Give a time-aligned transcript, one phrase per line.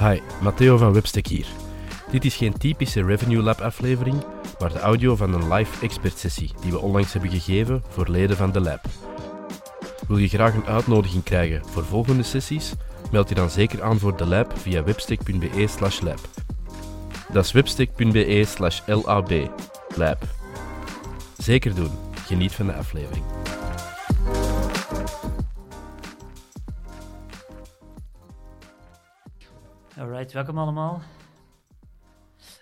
[0.00, 1.46] Hi, Matteo van Webstack hier.
[2.10, 4.24] Dit is geen typische Revenue Lab aflevering,
[4.58, 8.36] maar de audio van een live expert sessie die we onlangs hebben gegeven voor leden
[8.36, 8.80] van de lab.
[10.08, 12.72] Wil je graag een uitnodiging krijgen voor volgende sessies?
[13.10, 16.20] Meld je dan zeker aan voor de lab via webstack.be slash lab.
[17.32, 19.30] Dat is webstack.be slash lab.
[19.94, 20.22] Lab.
[21.38, 21.90] Zeker doen.
[22.26, 23.24] Geniet van de aflevering.
[30.26, 31.00] Welkom allemaal.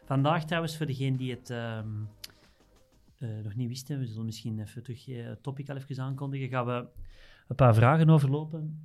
[0.05, 1.89] Vandaag trouwens, voor degenen die het ehm,
[3.19, 6.49] eh, nog niet wisten, we zullen misschien even terug eh, het topic al even aankondigen,
[6.49, 6.87] gaan we
[7.49, 8.81] een paar vragen overlopen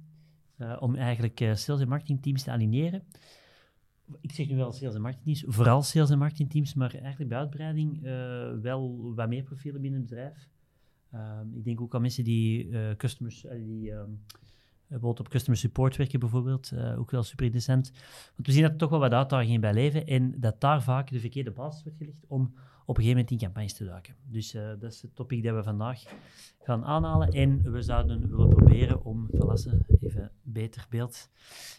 [0.58, 3.04] eh, om eigenlijk sales- en marketingteams te aligneren.
[4.22, 8.02] Ik zeg nu wel sales- en marketingteams, vooral sales- en marketingteams, maar eigenlijk bij uitbreiding
[8.62, 10.50] wel wat meer profielen binnen het bedrijf.
[11.12, 14.10] Ehm, ik denk ook aan mensen die customers, die ehm,
[14.92, 17.92] bijvoorbeeld op customer support werken bijvoorbeeld, eh, ook wel super interessant.
[18.36, 21.10] Want we zien dat er toch wel wat uitdagingen bij leven en dat daar vaak
[21.10, 22.54] de verkeerde basis wordt gelegd om
[22.86, 24.16] op een gegeven moment in campagnes te duiken.
[24.24, 26.04] Dus eh, dat is het topic dat we vandaag
[26.60, 31.30] gaan aanhalen en we zouden willen proberen om, verlassen, even beter beeld,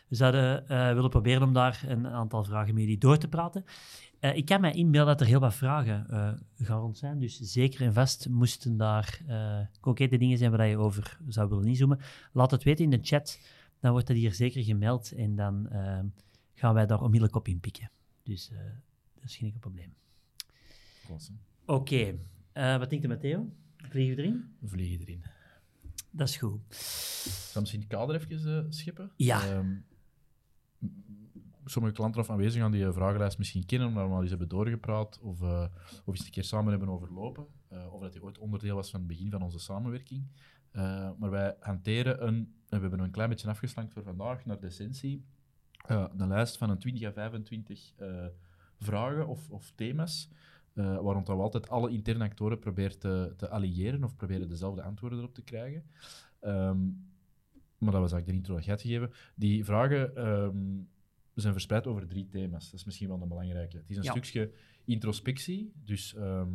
[0.09, 3.65] we zouden eh, willen proberen om daar een aantal vragen jullie door te praten.
[4.23, 6.33] Eh, ik kan mij inbeelden dat er heel wat vragen eh,
[6.67, 10.77] gaan rond zijn, dus zeker en vast moesten daar eh, concrete dingen zijn waar je
[10.77, 11.99] over zou willen inzoomen.
[12.33, 13.41] Laat het weten in de chat,
[13.81, 15.69] dan wordt dat hier zeker gemeld en dan
[16.55, 17.91] gaan wij daar onmiddellijk op inpikken.
[18.23, 18.51] Dus
[19.15, 19.95] dat is geen enkel probleem.
[21.07, 21.33] Klasse.
[21.67, 22.19] Oké,
[22.53, 23.53] wat denkt u Matteo?
[23.77, 24.55] Vliegen we erin?
[24.59, 25.25] We vliegen erin.
[26.11, 26.61] Dat is goed.
[27.51, 29.11] Zal misschien het kader even schippen?
[29.17, 29.47] Ja.
[29.47, 29.75] Ehm,
[31.65, 34.49] sommige klanten of aanwezigen gaan die eh, vragenlijst misschien kennen, omdat we al eens hebben
[34.49, 35.65] doorgepraat of, eh,
[36.05, 37.47] of eens een keer samen hebben overlopen.
[37.69, 40.27] eh, of dat die ooit onderdeel was van het begin van onze samenwerking.
[41.19, 42.35] Maar wij hanteren een,
[42.69, 45.25] en we hebben een klein beetje afgeslankt voor vandaag naar de essentie,
[45.87, 48.27] eh, een lijst van een 20 à 25 eh,
[48.79, 50.31] vragen of, of thema's,
[50.73, 54.83] waar rond dat we altijd alle interne actoren proberen te, te alliëren of proberen dezelfde
[54.83, 55.85] antwoorden erop te krijgen.
[56.41, 56.85] Ehm,
[57.79, 59.11] maar dat was eigenlijk de intro dat.
[59.35, 60.81] Die vragen ehm,
[61.35, 62.65] zijn verspreid over drie thema's.
[62.71, 63.77] Dat is misschien wel een belangrijke.
[63.77, 64.11] Het is een Ja.
[64.11, 64.53] stukje
[64.85, 66.49] introspectie, dus ehm,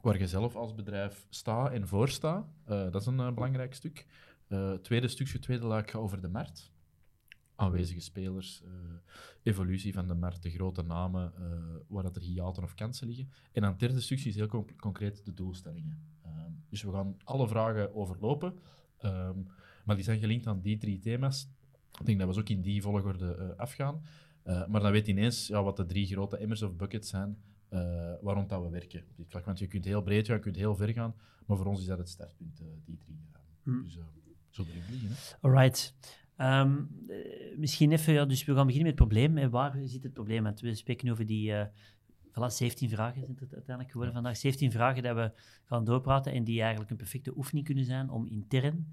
[0.00, 2.46] waar je zelf als bedrijf staat en voor staat.
[2.64, 4.06] Eh, dat is een eh, belangrijk stuk.
[4.48, 6.72] Eh, tweede stukje, tweede laag gaat over de markt.
[7.56, 8.62] Aanwezige spelers,
[9.42, 11.32] evolutie van de markt, de grote namen,
[11.88, 13.30] waar dat er hiaten of kansen liggen.
[13.52, 15.98] En dan het derde stukje is heel con- concreet de doelstellingen.
[16.22, 18.58] Ehm, dus we gaan alle vragen overlopen,
[18.98, 19.38] ehm,
[19.84, 21.48] maar die zijn gelinkt aan die drie thema's.
[22.00, 24.02] Ik denk dat we ze ook in die volgorde eh, afgaan.
[24.42, 27.38] Eh, maar dan weet je ineens ja, wat de drie grote emmers of buckets zijn
[27.68, 27.80] eh
[28.20, 29.44] waar rond dat we werken op dit vlak.
[29.44, 31.14] Want je kunt heel breed gaan, je kunt heel ver gaan,
[31.46, 33.18] maar voor ons is dat het startpunt, die drie.
[33.62, 33.82] Hm.
[33.82, 34.64] Dus zo.
[35.40, 35.94] Alright.
[36.36, 39.38] Ehm, eh, misschien even, ja, dus we gaan beginnen met het probleem.
[39.38, 40.42] En waar zit het probleem?
[40.42, 41.52] Want we spreken over die,
[42.34, 44.36] voilà, 17 vragen zijn het uiteindelijk geworden vandaag.
[44.36, 45.32] 17 vragen dat we
[45.64, 48.86] gaan doorpraten en die eigenlijk een perfecte oefening kunnen zijn om intern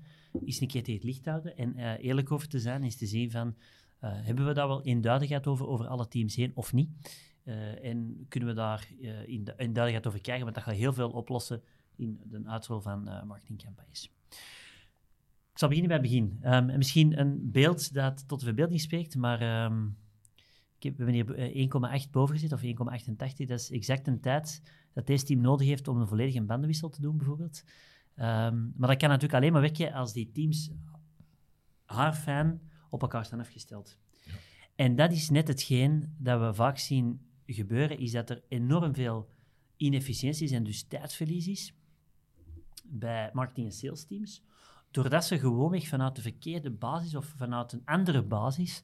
[0.46, 2.96] eens een keer tegen het licht te houden en eh, eerlijk over te zijn, is
[2.96, 3.56] te zien van,
[4.00, 6.90] eh, hebben we daar wel eenduidigheid over, over alle teams heen of niet?
[7.44, 8.88] Eh, en kunnen we daar
[9.26, 11.62] in de, eenduidigheid over krijgen, want dat gaat heel veel oplossen
[11.96, 14.12] in de uitrol van marketingcampagnes.
[15.52, 16.38] Ik zal beginnen bij het begin.
[16.42, 19.88] Ehm, en misschien een beeld dat tot de verbeelding spreekt, maar ehm,
[20.82, 21.56] ik heb, we hebben hier
[21.92, 23.48] eh, 1,8 boven gezet, of 1,88.
[23.48, 24.62] Dat is exact een tijd
[24.94, 27.64] dat deze team nodig heeft om een volledige bandenwissel te doen, bijvoorbeeld.
[28.16, 30.72] Ehm, maar dat kan natuurlijk alleen maar werken als die teams
[31.86, 32.60] haar fan
[32.90, 33.98] op elkaar staan afgesteld.
[34.76, 39.30] En dat is net hetgeen dat we vaak zien gebeuren, is dat er enorm veel
[39.78, 41.74] inefficiënties en dus tijdverlies is
[42.84, 44.44] bij marketing- en sales teams,
[44.92, 48.84] doordat ze gewoonweg vanuit de verkeerde basis of vanuit een andere basis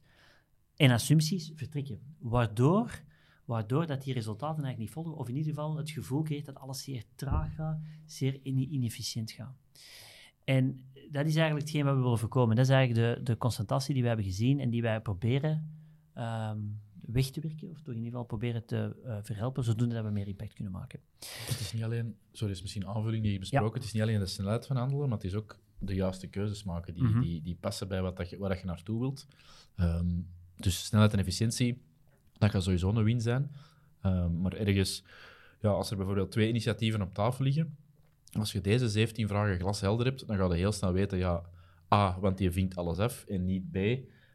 [0.78, 1.98] en assumpties vertrekken.
[2.18, 3.02] Waardoor,
[3.44, 6.56] waardoor dat die resultaten eigenlijk niet volgen, of in ieder geval het gevoel krijgt dat
[6.58, 9.56] alles zeer traag gaat, zeer ine- inefficiënt gaat.
[10.44, 10.66] En
[11.10, 12.56] dat is eigenlijk hetgeen wat we willen voorkomen.
[12.56, 15.70] Dat is eigenlijk de, de constatatie die we hebben gezien en die wij proberen
[16.14, 16.58] ehm,
[17.00, 20.10] weg te werken, of toch in ieder geval proberen te eh, verhelpen, zodoende dat we
[20.10, 21.00] meer impact kunnen maken.
[21.46, 24.02] Het is niet alleen, sorry, is misschien een aanvulling die je besproken, het is niet
[24.02, 27.20] alleen de snelheid van handelen, maar het is ook de juiste keuzes maken die, Mhm.
[27.20, 29.26] die, die passen bij wat dat je, waar dat je naartoe wilt.
[29.76, 30.20] Ehm,
[30.60, 31.82] dus snelheid en efficiëntie,
[32.38, 33.50] dat gaat sowieso een win zijn.
[34.02, 35.04] Ehm, maar ergens,
[35.60, 37.76] ja, als er bijvoorbeeld twee initiatieven op tafel liggen,
[38.32, 41.42] als je deze 17 vragen glashelder hebt, dan ga je heel snel weten, ja,
[41.94, 43.76] A, want die vinkt alles af, en niet B,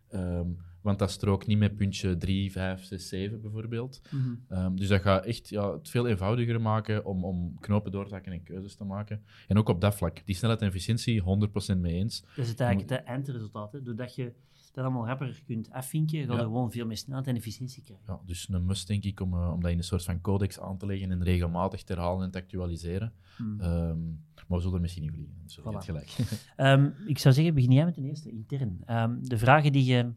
[0.09, 0.47] ehm,
[0.81, 4.01] want dat strookt niet met puntje 3, 5, 6, 7 bijvoorbeeld.
[4.11, 4.35] Mhm.
[4.47, 8.13] Ehm, dus dat gaat echt ja, het veel eenvoudiger maken om, om knopen door te
[8.13, 9.23] hakken en keuzes te maken.
[9.47, 12.21] En ook op dat vlak, die snelheid en efficiëntie, 100% mee eens.
[12.21, 13.71] Dat is het eigenlijk het eindresultaat.
[13.71, 13.81] Hè.
[13.81, 14.33] Doordat je
[14.73, 16.43] dat allemaal rapper kunt afvinken, ga je Ja.
[16.43, 18.05] gewoon veel meer snelheid en efficiëntie krijgen.
[18.07, 20.59] Ja, dus een must denk ik om, eh, om dat in een soort van codex
[20.59, 23.13] aan te leggen en regelmatig te herhalen en te actualiseren.
[23.37, 23.59] Hmm.
[23.59, 24.03] Ehm,
[24.47, 25.33] maar we zullen er misschien in vliegen.
[25.59, 25.63] Voilà.
[25.71, 26.15] hebt gelijk.
[26.55, 28.77] Ehm, ik zou zeggen, begin jij met de eerste, intern.
[28.85, 30.11] Ehm, de vragen die je,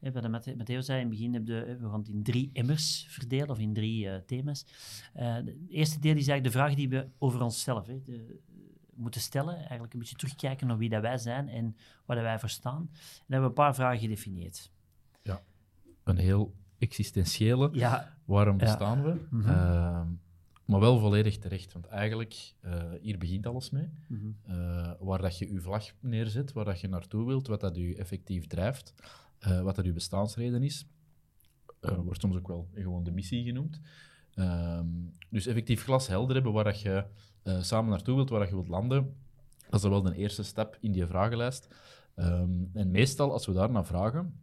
[0.00, 2.50] hè, wat Matteo zei in het begin, heb je, hè, we gaan het in drie
[2.52, 4.64] emmers verdelen, of in drie eh, thema's.
[5.14, 8.40] Eh, de eerste deel is eigenlijk de vragen die we over onszelf hè, de-
[8.96, 9.56] moeten stellen.
[9.56, 12.80] Eigenlijk een beetje terugkijken naar wie dat wij zijn en waar wij voor staan.
[12.80, 14.70] En dan hebben we een paar vragen gedefinieerd.
[16.04, 17.68] een heel existentiële.
[17.72, 18.64] Ja, Waarom Ja.
[18.64, 19.26] bestaan we?
[19.30, 19.48] Mhm.
[19.48, 20.06] Ehm,
[20.64, 23.88] maar wel volledig terecht, want eigenlijk, eh, hier begint alles mee.
[24.08, 24.26] mhm.
[24.42, 27.96] Eh, waar dat je je vlag neerzet, waar dat je naartoe wilt, wat dat je
[27.96, 28.94] effectief drijft,
[29.38, 30.86] eh, wat dat je bestaansreden is,
[31.80, 33.80] wordt soms ook wel gewoon de missie genoemd.
[34.34, 34.86] Ehm,
[35.30, 37.04] dus effectief glashelder hebben waar dat je
[37.46, 39.16] eh, samen naartoe wilt, waar je wilt landen,
[39.70, 41.68] dat is wel de eerste stap in die vragenlijst.
[42.14, 44.40] Ehm, en meestal, als we daar naar vragen,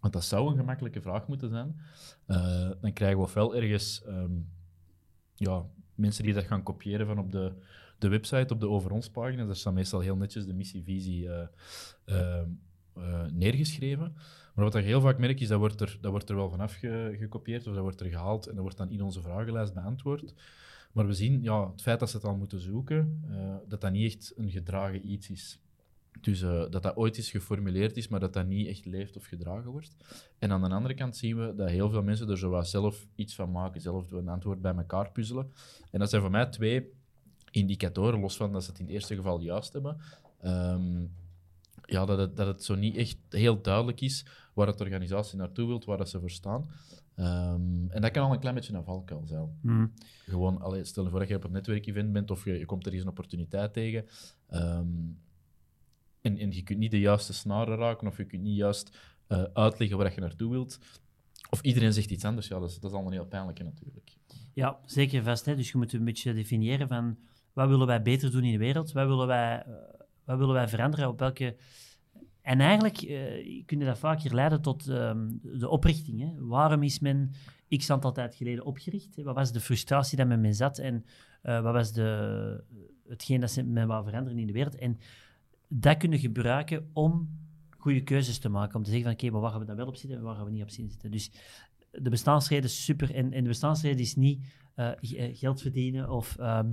[0.00, 1.80] want dat zou een gemakkelijke vraag moeten zijn,
[2.26, 4.32] eh, dan krijgen we ofwel ergens ehm,
[5.34, 5.64] ja,
[5.94, 7.52] mensen die dat gaan kopiëren van op de,
[7.98, 9.44] de website, op de over ons pagina.
[9.44, 11.28] Daar staat meestal heel netjes de missievisie
[12.04, 12.42] eh,
[13.32, 14.14] neergeschreven.
[14.54, 16.74] Maar wat je heel vaak merkt, is dat wordt er, dat wordt er wel vanaf
[16.74, 20.34] ge- gekopieerd of dat wordt er gehaald en dat wordt dan in onze vragenlijst beantwoord.
[20.96, 23.92] Maar we zien, ja, het feit dat ze het al moeten zoeken, eh, dat dat
[23.92, 25.60] niet echt een gedragen iets is.
[26.20, 29.24] Dus eh, dat dat ooit eens geformuleerd is, maar dat dat niet echt leeft of
[29.24, 29.96] gedragen wordt.
[30.38, 33.34] En aan de andere kant zien we dat heel veel mensen er zo zelf iets
[33.34, 35.52] van maken, zelf een antwoord bij elkaar puzzelen.
[35.90, 36.92] En dat zijn voor mij twee
[37.50, 39.96] indicatoren, los van dat ze het in het eerste geval juist hebben.
[40.40, 41.06] Ehm,
[41.84, 45.66] ja, dat het, dat het zo niet echt heel duidelijk is waar het organisatie naartoe
[45.66, 46.66] wilt, waar dat ze voor staan.
[47.16, 49.58] Ehm, en dat kan al een klein beetje een valkuil zijn.
[49.60, 49.86] Mhm.
[50.24, 52.86] Gewoon, allee, stel je voor dat je op een netwerkevent bent of je, je komt
[52.86, 54.06] er eens een opportuniteit tegen.
[54.48, 54.86] ehm,
[56.20, 59.42] en, en je kunt niet de juiste snaren raken of je kunt niet juist eh,
[59.52, 60.78] uitleggen waar je naartoe wilt.
[61.50, 62.48] Of iedereen zegt iets anders.
[62.48, 64.16] Ja, dat is, dat is allemaal heel pijnlijk natuurlijk.
[64.52, 65.44] Ja, zeker vast.
[65.44, 65.56] Hè.
[65.56, 67.18] Dus je moet een beetje definiëren van
[67.52, 69.72] wat willen wij beter doen in de wereld, wat willen wij, eh,
[70.24, 71.56] wat willen wij veranderen, op welke...
[72.46, 76.20] En eigenlijk eh kun je dat vaak hier leiden tot ehm, de oprichting.
[76.20, 76.46] Hè.
[76.46, 77.30] Waarom is men
[77.68, 79.22] x aantal tijd geleden opgericht?
[79.22, 81.04] Wat was de frustratie dat men mee zat en
[81.42, 82.64] eh, wat was de,
[83.08, 84.74] hetgeen dat men wou veranderen in de wereld?
[84.76, 84.98] En
[85.68, 87.30] dat kunnen gebruiken om
[87.70, 88.76] goede keuzes te maken.
[88.76, 90.44] Om te zeggen van, oké, waar gaan we dan wel op zitten en waar gaan
[90.44, 91.10] we niet op zitten?
[91.10, 91.30] Dus
[91.90, 93.14] de bestaansreden is super.
[93.14, 94.90] En, de bestaansreden is niet eh,
[95.32, 96.72] geld verdienen of ehm,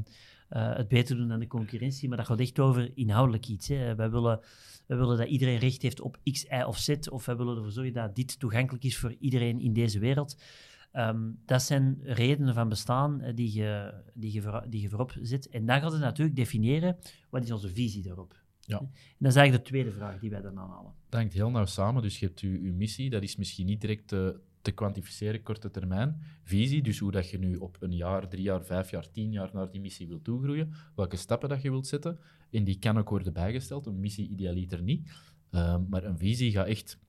[0.54, 3.68] eh, het beter doen dan de concurrentie, maar dat gaat echt over inhoudelijk iets.
[3.68, 3.96] Hè.
[3.96, 4.40] Wij, willen,
[4.86, 7.72] wij willen dat iedereen recht heeft op X, Y of Z, of wij willen ervoor
[7.72, 10.42] zorgen dat dit toegankelijk is voor iedereen in deze wereld.
[10.92, 15.16] Ehm, dat zijn redenen van bestaan eh, die, je, die, je voor, die je voorop
[15.22, 15.50] zet.
[15.50, 16.98] En dan gaat het natuurlijk definiëren,
[17.30, 18.42] wat is onze visie daarop?
[18.60, 18.80] Ja.
[18.80, 20.94] En dat is eigenlijk de tweede vraag die wij dan aanhalen.
[21.10, 22.02] Dat hangt heel nauw samen.
[22.02, 25.72] Dus je hebt je, je missie, dat is misschien niet direct te, te kwantificeren, korte
[25.72, 26.22] termijn.
[26.44, 29.50] Visie, dus hoe dat je nu op een jaar, drie jaar, vijf jaar, tien jaar
[29.54, 30.74] naar die missie wilt toegroeien.
[30.96, 32.20] Welke stappen dat je wilt zetten.
[32.52, 33.86] En die kan ook worden bijgesteld.
[33.86, 35.12] Een missie idealiter niet.
[35.50, 37.00] Ehm, maar een visie gaat echt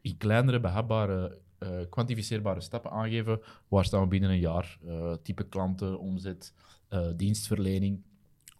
[0.00, 3.40] in kleinere, behapbare, eh, kwantificeerbare stappen aangeven.
[3.68, 4.78] Waar staan we binnen een jaar?
[4.86, 6.54] Eh, type klanten, omzet,
[6.88, 8.02] eh, dienstverlening.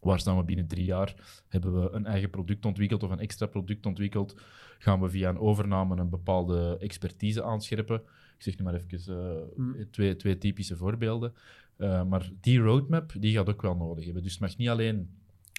[0.00, 1.42] Waar staan we binnen drie jaar?
[1.48, 4.40] Hebben we een eigen product ontwikkeld of een extra product ontwikkeld?
[4.78, 8.02] Gaan we via een overname een bepaalde expertise aanscherpen?
[8.44, 9.90] Ik zeg nu maar even eh, Mm.
[9.90, 11.32] twee, twee typische voorbeelden.
[11.76, 14.22] Eh, maar die roadmap die gaat ook wel nodig hebben.
[14.22, 15.08] Dus het mag niet alleen,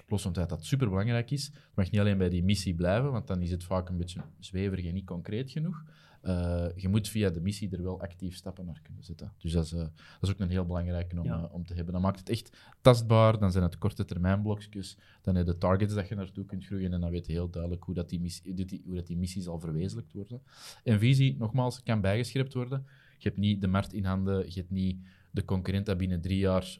[0.07, 2.75] los van het feit dat het superbelangrijk is, het mag niet alleen bij die missie
[2.75, 5.83] blijven, want dan is het vaak een beetje zweverig en niet concreet genoeg.
[6.25, 9.33] Eh, je moet via de missie er wel actief stappen naar kunnen zetten.
[9.37, 9.89] Dus dat is, eh, dat
[10.21, 11.43] is ook een heel belangrijke om, Ja.
[11.43, 11.93] eh, om te hebben.
[11.93, 15.57] Dan maakt het echt tastbaar, dan zijn het korte termijn blokjes, dan heb je de
[15.57, 18.19] targets dat je naartoe kunt groeien en dan weet je heel duidelijk hoe, dat die,
[18.19, 20.41] missie, hoe dat die missie zal verwezenlijkt worden.
[20.83, 22.85] En visie, nogmaals, kan bijgeschrept worden.
[23.17, 26.37] Je hebt niet de markt in handen, je hebt niet de concurrent dat binnen drie
[26.37, 26.79] jaar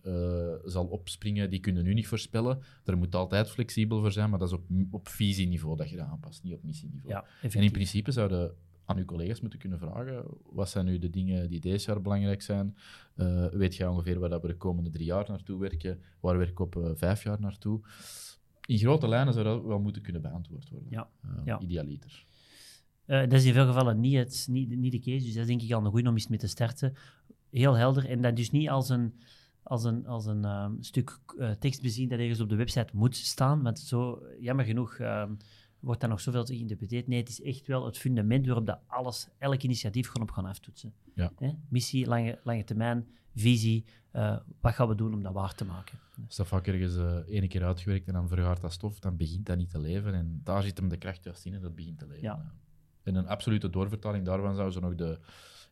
[0.66, 2.60] zal opspringen, die kunnen nu niet voorspellen.
[2.86, 6.06] Er moet altijd flexibel voor zijn, maar dat is op, op visieniveau dat je dat
[6.08, 7.14] aanpast, niet op missieniveau.
[7.14, 8.56] Ja, En in principe zouden
[8.86, 12.42] aan uw collega's moeten kunnen vragen, wat zijn nu de dingen die deze jaar belangrijk
[12.42, 12.78] zijn?
[13.16, 16.02] Eh, weet je ongeveer waar dat we de komende drie jaar naartoe werken?
[16.20, 17.82] Waar werk ik op eh, vijf jaar naartoe?
[18.66, 20.90] In grote lijnen zou dat wel moeten kunnen beantwoord worden.
[20.92, 21.60] Ja, Eh, ja.
[21.60, 22.26] Idealiter.
[23.06, 25.62] Dat is in veel gevallen niet, het, niet, niet de case, dus dat is denk
[25.62, 26.94] ik al een goede om eens mee te starten.
[27.50, 29.14] Heel helder, en dat dus niet als een,
[29.64, 31.20] als een, als een ehm, stuk
[31.60, 35.34] tekst bezien dat ergens op de website moet staan, want zo, jammer genoeg, ehm,
[35.86, 37.08] wordt daar nog zoveel geïnterpreteerd.
[37.08, 40.46] Nee, het is echt wel het fundament waarop dat alles, elk initiatief gewoon op gaan
[40.46, 40.94] aftoetsen.
[41.14, 41.32] Ja.
[41.38, 41.52] Hè?
[41.70, 46.00] Missie, lange, lange termijn, visie, uh, wat gaan we doen om dat waar te maken?
[46.26, 49.46] Als dat vaak ergens uh, ene keer uitgewerkt en dan vergaart dat stof, dan begint
[49.46, 50.14] dat niet te leven.
[50.14, 52.24] En daar zit hem de kracht juist in en dat begint te leven.
[52.24, 52.52] Ja.
[53.04, 55.20] En een absolute doorvertaling daarvan zou zo nog de,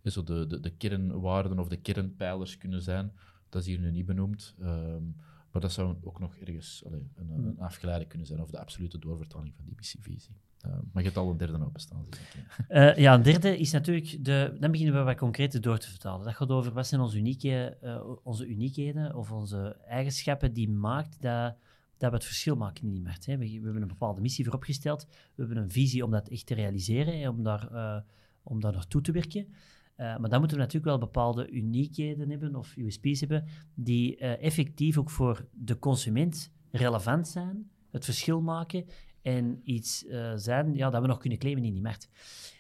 [0.04, 3.12] zo de, de, de kernwaarden of de kernpijlers kunnen zijn.
[3.50, 4.56] Dat is hier nu niet benoemd.
[4.62, 5.16] Um,
[5.54, 7.46] maar dat zou ook nog ergens allee, een, Hmm.
[7.46, 10.36] een afgeleide kunnen zijn, of de absolute doorvertaling van die missievisie.
[10.66, 12.06] Uh, maar je hebt al een derde openstaan.
[12.06, 12.36] Ik.
[12.70, 16.26] Uh, ja, een derde is natuurlijk, de, dan beginnen we wat concreter door te vertalen.
[16.26, 21.22] Dat gaat over wat zijn onze, unieke, uh, onze uniekheden of onze eigenschappen die maakt
[21.22, 21.56] dat,
[21.98, 23.26] dat we het verschil maken in die markt.
[23.26, 23.38] Hè.
[23.38, 26.54] We, we, hebben een bepaalde missie vooropgesteld, we hebben een visie om dat echt te
[26.54, 28.04] realiseren, hè, om, daar,
[28.44, 29.54] om daar naartoe te werken.
[29.98, 34.44] Uh, maar dan moeten we natuurlijk wel bepaalde uniekheden hebben of USP's hebben die uh,
[34.44, 38.86] effectief ook voor de consument relevant zijn, het verschil maken
[39.22, 42.10] en iets uh, zijn ja, dat we nog kunnen claimen in die markt.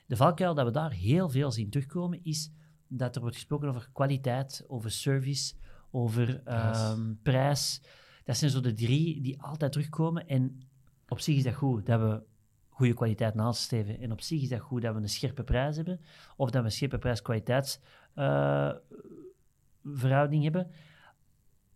[0.06, 2.52] De valkuil dat we daar heel veel zien terugkomen is
[2.88, 5.54] dat er wordt gesproken over kwaliteit, over service,
[5.92, 6.42] over
[6.92, 7.82] um, prijs.
[8.24, 10.60] Dat zijn zo de drie die altijd terugkomen en
[11.08, 12.24] op zich is dat goed dat we
[12.74, 14.00] goede kwaliteit nastreven.
[14.00, 16.00] En op zich is dat goed dat we een scherpe prijs hebben,
[16.38, 17.80] of dat we een scherpe prijs-kwaliteits
[18.15, 18.72] uh,
[19.84, 20.72] verhouding hebben.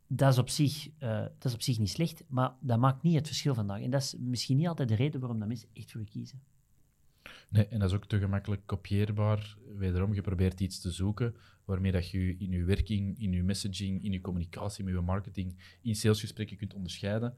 [0.08, 3.16] Dat is, op zich, uh, dat is op zich niet slecht, maar dat maakt niet
[3.16, 3.82] het verschil vandaag.
[3.82, 6.42] En dat is misschien niet altijd de reden waarom dat mensen echt voor kiezen.
[7.50, 9.58] Nee, en dat is ook te gemakkelijk kopieerbaar.
[9.78, 11.36] Wederom, je probeert iets te zoeken
[11.66, 15.78] waarmee dat je in je werking, in je messaging, in je communicatie, met je marketing,
[15.82, 17.36] in salesgesprekken kunt onderscheiden.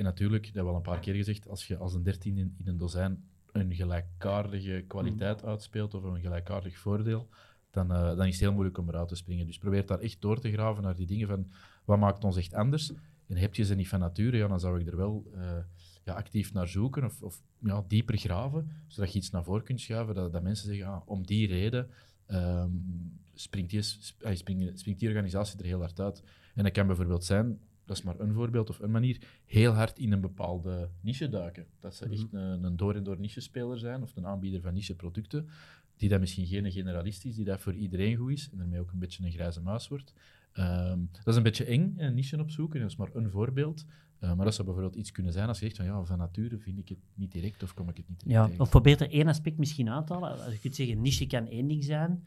[0.00, 2.38] En natuurlijk, dat hebben we al een paar keer gezegd, als je als een dertien
[2.38, 7.28] in, een dozijn een gelijkaardige kwaliteit uitspeelt of een gelijkaardig voordeel,
[7.70, 9.46] dan, uh, dan is het heel moeilijk om eruit te springen.
[9.46, 11.50] Dus probeer daar echt door te graven naar die dingen van
[11.84, 12.92] wat maakt ons echt anders.
[13.26, 15.58] En heb je ze niet van nature, ja, dan zou ik er wel uh,
[16.04, 19.80] ja, actief naar zoeken of, of ja, dieper graven, zodat je iets naar voren kunt
[19.80, 21.90] schuiven, dat, dat mensen zeggen, ah, om die reden
[22.28, 26.22] um, springt, die, springt, springt die organisatie er heel hard uit.
[26.54, 27.58] En dat kan bijvoorbeeld zijn,
[27.90, 31.66] dat is maar een voorbeeld of een manier, heel hard in een bepaalde niche duiken.
[31.80, 35.48] Dat ze echt een, een door en door niche-speler zijn of een aanbieder van niche-producten,
[35.96, 38.92] die dat misschien geen generalist is, die dat voor iedereen goed is en daarmee ook
[38.92, 40.12] een beetje een grijze muis wordt.
[40.54, 43.84] Um, dat is een beetje eng, een niche opzoeken, dat is maar een voorbeeld.
[44.20, 46.58] Uh, maar dat zou bijvoorbeeld iets kunnen zijn als je zegt van ja, van nature
[46.58, 48.60] vind ik het niet direct of kom ik het niet direct ja, tegen.
[48.60, 50.44] Of probeer er één aspect misschien aan te halen.
[50.44, 52.24] Als je kunt zeggen, niche kan één ding zijn.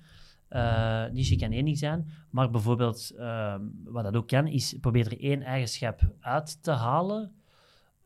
[0.50, 5.06] Uh, niche kan één ding zijn, maar bijvoorbeeld uh, wat dat ook kan, is probeer
[5.06, 7.32] er één eigenschap uit te halen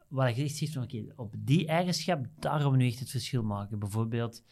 [0.08, 3.10] waar je echt zegt van oké, op die eigenschap, daar gaan we nu echt het
[3.10, 3.80] verschil maken.
[3.80, 4.44] Bijvoorbeeld,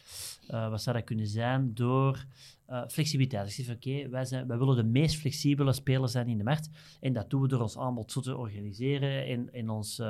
[0.48, 1.74] uh, wat zou dat kunnen zijn?
[1.74, 2.24] Door
[2.68, 3.48] uh, flexibiliteit.
[3.48, 6.44] Ik zeg van oké, wij, zijn, wij willen de meest flexibele speler zijn in de
[6.44, 6.70] markt.
[7.00, 10.02] En dat doen we door ons aanbod zo te organiseren en in, ons,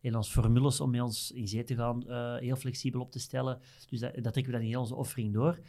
[0.00, 2.04] in ons formules om met ons in zee te gaan
[2.38, 3.58] heel flexibel op te stellen.
[3.88, 5.60] Dus dat, dat trekken we dan in heel onze offering door.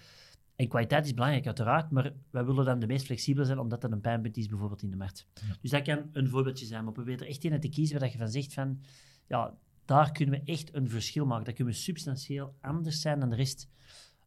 [0.61, 3.91] En kwaliteit is belangrijk, uiteraard, maar wij willen dan de meest flexibel zijn, omdat dat
[3.91, 5.27] een pijnpunt is bijvoorbeeld in de markt.
[5.33, 5.57] Ja.
[5.61, 8.17] Dus dat kan een voorbeeldje zijn, maar probeer er echt in te kiezen waar je
[8.17, 8.81] van zegt van,
[9.27, 11.45] ja, daar kunnen we echt een verschil maken.
[11.45, 13.69] Dat kunnen we substantieel anders zijn dan de rest,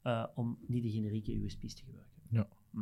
[0.03, 2.21] uh, om niet de generieke USP's te gebruiken.
[2.31, 2.49] Ja.
[2.71, 2.81] Hm.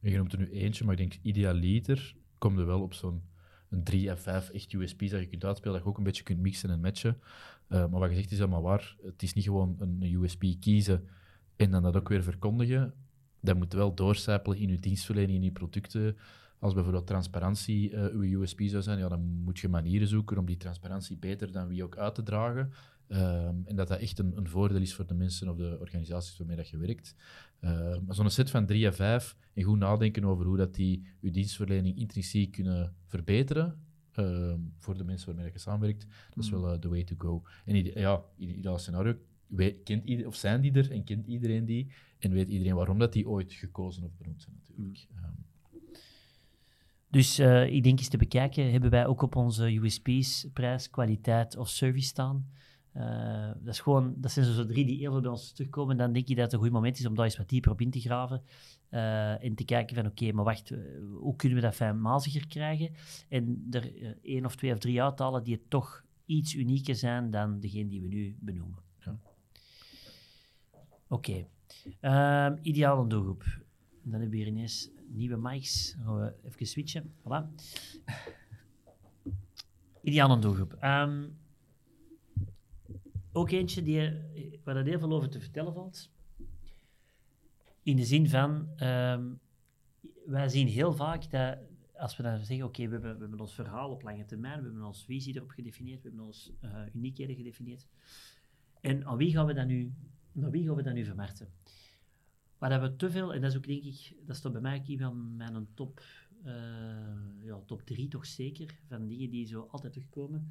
[0.00, 3.22] Je noemt er nu eentje, maar ik denk idealiter komt er wel op zo'n
[3.70, 6.22] een 3 of 5 echt USP's dat je kunt uitspelen, dat je ook een beetje
[6.22, 7.20] kunt mixen en matchen.
[7.68, 8.96] Uh, maar wat je zegt is helemaal waar.
[9.02, 11.08] Het is niet gewoon een USP kiezen
[11.56, 12.94] en dan dat ook weer verkondigen,
[13.40, 16.16] dat moet wel doorcijpelen in je dienstverlening, in je producten.
[16.58, 20.46] Als bijvoorbeeld transparantie uh, uw USP zou zijn, ja, dan moet je manieren zoeken om
[20.46, 22.72] die transparantie beter dan wie ook uit te dragen.
[23.08, 26.38] Um, en dat dat echt een, een, voordeel is voor de mensen of de organisaties
[26.38, 27.14] waarmee dat je werkt.
[27.60, 27.70] Uh,
[28.06, 31.30] maar zo'n set van drie en vijf en goed nadenken over hoe dat die je
[31.30, 33.84] dienstverlening intrinsiek kunnen verbeteren,
[34.14, 37.42] uh, voor de mensen waarmee je samenwerkt, dat is wel uh, the way to go.
[37.64, 41.92] En ja, ideale scenario weet, kent ieder, of zijn die er en kent iedereen die
[42.18, 45.06] en weet iedereen waarom dat die ooit gekozen of benoemd zijn natuurlijk.
[45.10, 45.24] Mm.
[45.24, 45.44] Um.
[47.14, 51.56] Dus uh, ik denk eens te bekijken, hebben wij ook op onze USP's prijs, kwaliteit
[51.56, 52.46] of service staan.
[52.96, 55.96] Uh, dat, is gewoon, dat zijn zo drie die heel veel bij ons terugkomen.
[55.96, 57.80] Dan denk je dat het een goed moment is om daar eens wat dieper op
[57.80, 58.42] in te graven.
[58.90, 60.72] Uh, en te kijken van, oké, okay, maar wacht,
[61.18, 62.90] hoe kunnen we dat fijnmaziger krijgen?
[63.28, 67.88] En er één of twee of drie uithalen die toch iets unieker zijn dan degene
[67.88, 68.78] die we nu benoemen.
[71.14, 71.46] Oké.
[72.00, 72.46] Okay.
[72.48, 73.44] Um, ideale doelgroep.
[74.02, 75.92] Dan hebben we hier ineens nieuwe mics.
[75.92, 77.14] Dan gaan we even switchen.
[77.22, 77.54] Voilà.
[80.02, 80.76] Ideale doelgroep.
[80.82, 81.38] Um,
[83.32, 84.12] ook eentje die,
[84.64, 86.10] waar er heel veel over te vertellen valt.
[87.82, 89.40] In de zin van, um,
[90.26, 91.58] wij zien heel vaak dat
[91.96, 94.64] als we dan zeggen, oké, we, hebben, we hebben ons verhaal op lange termijn, we
[94.64, 97.86] hebben onze visie erop gedefinieerd, we hebben onze uh, uniekheden gedefinieerd.
[98.80, 99.92] En aan wie gaan we dat nu,
[100.34, 101.48] naar wie gaan we dat nu vermarkten?
[102.58, 104.82] Waar hebben we te veel, en dat is ook denk ik, dat staat bij mij
[104.86, 106.02] een van mijn top,
[106.44, 106.52] uh,
[107.40, 110.48] ja, top drie toch zeker, van dingen die zo altijd terugkomen.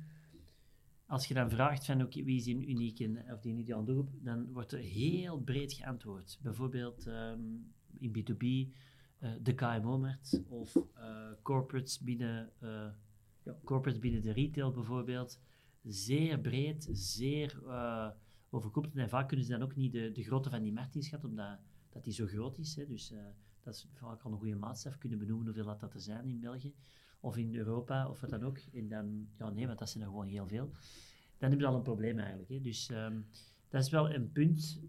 [1.06, 4.52] Als je dan vraagt van okay, wie is een unieke of die ideale doelgroep, dan
[4.52, 6.40] wordt er heel breed geantwoord.
[6.42, 10.82] Bijvoorbeeld um, in B2B uh, de KMO-markt of uh,
[11.42, 12.52] corporates, binnen,
[13.44, 15.40] ja, corporates binnen de retail bijvoorbeeld.
[15.84, 17.62] Zeer breed, zeer
[18.94, 21.60] En vaak kunnen ze dan ook niet de, de grootte van die markt inschatten, omdat
[21.90, 22.76] dat die zo groot is.
[22.76, 22.86] Hè.
[22.86, 23.14] Dus
[23.64, 26.40] dat is vaak al een goede maatstaf kunnen benoemen hoeveel dat, dat er zijn in
[26.40, 26.74] België
[27.24, 28.58] of in Europa of wat dan ook.
[28.74, 30.72] En dan, ja nee, want dat zijn er gewoon heel veel.
[31.38, 32.50] Dan heb je al een probleem eigenlijk.
[32.50, 32.62] Hè.
[32.62, 33.26] Dus um,
[33.70, 34.82] dat is wel een punt.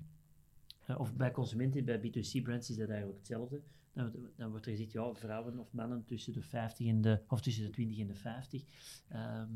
[0.90, 3.62] Uh, of bij consumenten, bij B2C-brands is dat eigenlijk hetzelfde.
[3.92, 7.40] Dan, dan, wordt er gezegd, ja, vrouwen of mannen tussen de 50 en de, of
[7.40, 8.62] tussen de 20 en de 50.
[8.62, 8.68] Um,
[9.08, 9.48] ehm,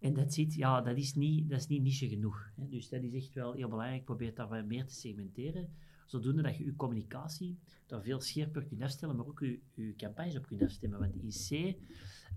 [0.00, 2.50] en dat ziet, ja, dat is niet, dat is niet niche genoeg.
[2.56, 2.68] Hè.
[2.68, 4.04] Dus dat is echt wel heel belangrijk.
[4.04, 5.68] Probeer daar meer te segmenteren
[6.10, 10.36] zodoende dat je je communicatie daar veel scherper kunt afstellen, maar ook je, je campagnes
[10.36, 10.98] op kunt afstemmen.
[10.98, 11.76] Want in C,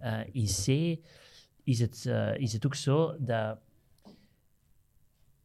[0.02, 1.00] uh, in C
[1.64, 3.60] is, het, uh, is het ook zo dat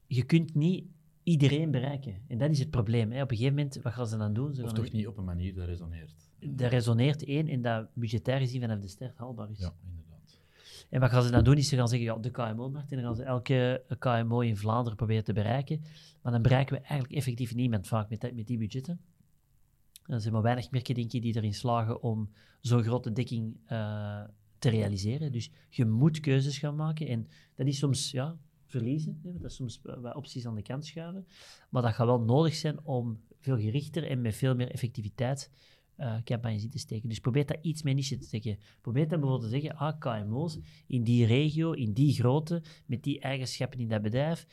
[0.06, 0.86] je kunt niet
[1.22, 2.22] iedereen bereiken.
[2.26, 3.12] En dat is het probleem.
[3.12, 3.22] Hè.
[3.22, 4.54] Op een gegeven moment, wat gaan ze dan doen?
[4.54, 6.30] Ze of toch niet op een manier dat resoneert?
[6.38, 9.58] Dat resoneert één en dat budgetair gezien vanaf de start haalbaar is.
[9.58, 10.07] Ja, inderdaad.
[10.88, 11.56] En wat gaan ze dan doen?
[11.56, 12.90] Is ze gaan zeggen, ja, de KMO-markt.
[12.90, 15.80] En dan gaan ze elke KMO in Vlaanderen proberen te bereiken.
[16.22, 19.00] Maar dan bereiken we eigenlijk effectief niemand vaak met, met die budgetten.
[20.06, 22.30] Er zijn maar weinig merken, die erin slagen om
[22.60, 24.22] zo'n grote dekking uh,
[24.58, 25.32] te realiseren.
[25.32, 27.06] Dus je moet keuzes gaan maken.
[27.08, 29.20] En dat is soms ja, verliezen.
[29.22, 31.26] Hè, dat is soms wat opties aan de kant schuiven.
[31.70, 35.50] Maar dat gaat wel nodig zijn om veel gerichter en met veel meer effectiviteit
[35.98, 37.08] uh, campagnes in te steken.
[37.08, 38.58] Dus probeer dat iets meer niche te steken.
[38.80, 43.20] Probeer dan bijvoorbeeld te zeggen, ah, KMO's in die regio, in die grootte, met die
[43.20, 44.46] eigenschappen in dat bedrijf,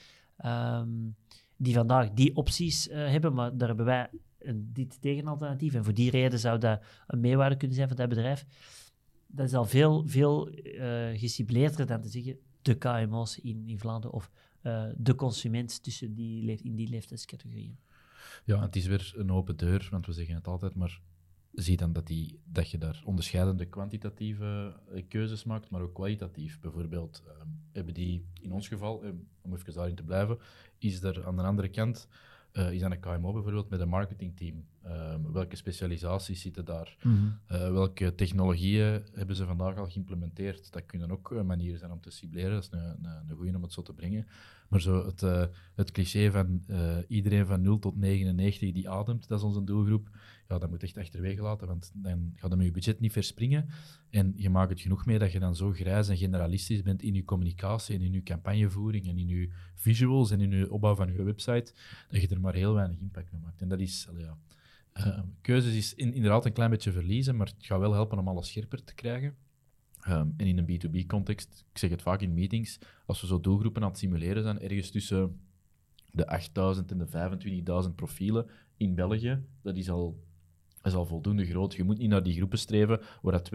[0.46, 1.16] um,
[1.58, 4.10] die vandaag die opties uh, hebben, maar daar hebben wij
[4.56, 5.74] dit tegenalternatief.
[5.74, 8.46] En voor die reden zou dat een meerwaarde kunnen zijn voor dat bedrijf.
[9.28, 14.16] Dat is al veel, veel uh, gecibleerder dan te zeggen de KMO's in, in Vlaanderen
[14.16, 14.32] of
[14.96, 17.78] de consument tussen die in die leeftijdscategorieën.
[18.46, 21.02] Ja, het is weer een open deur, want we zeggen het altijd, maar
[21.56, 24.76] zie dan dat, die, dat je daar onderscheidende kwantitatieve
[25.08, 26.60] keuzes maakt, maar ook kwalitatief.
[26.60, 27.32] Bijvoorbeeld uh,
[27.72, 29.04] hebben die, in ons geval,
[29.42, 30.38] om even daarin te blijven,
[30.78, 32.08] is er aan de andere kant
[32.58, 34.66] uh, is aan een KMO bijvoorbeeld met een marketingteam.
[34.88, 36.98] Um, welke specialisaties zitten daar?
[37.02, 40.72] Mm welke technologieën hebben ze vandaag al geïmplementeerd?
[40.72, 42.52] Dat kunnen ook uh, manieren zijn om te cibleren.
[42.52, 44.28] Dat is een, een, een goede om het zo te brengen.
[44.68, 45.44] Maar zo het, uh,
[45.76, 46.64] het cliché van
[47.08, 50.10] iedereen van 0 tot 99 die ademt, dat is onze doelgroep
[50.48, 53.68] ja, dat moet echt achterwege laten, want dan gaat het met je budget niet verspringen.
[54.10, 57.14] En je maakt het genoeg mee dat je dan zo grijs en generalistisch bent in
[57.14, 61.14] je communicatie en in je campagnevoering en in je visuals en in je opbouw van
[61.14, 61.74] je website,
[62.10, 63.62] dat je er maar heel weinig impact mee maakt.
[63.62, 64.38] En dat is, ja,
[65.00, 68.28] uh, keuzes is in, inderdaad een klein beetje verliezen, maar het gaat wel helpen om
[68.28, 69.36] alles scherper te krijgen.
[70.08, 73.82] Um, en in een B2B-context, ik zeg het vaak in meetings, als we zo doelgroepen
[73.82, 75.40] aan het simuleren zijn, ergens tussen
[76.12, 80.24] de 8000 en de 25.000 profielen in België, dat is al
[80.84, 81.74] is al voldoende groot.
[81.74, 83.52] Je moet niet naar die groepen streven waar dat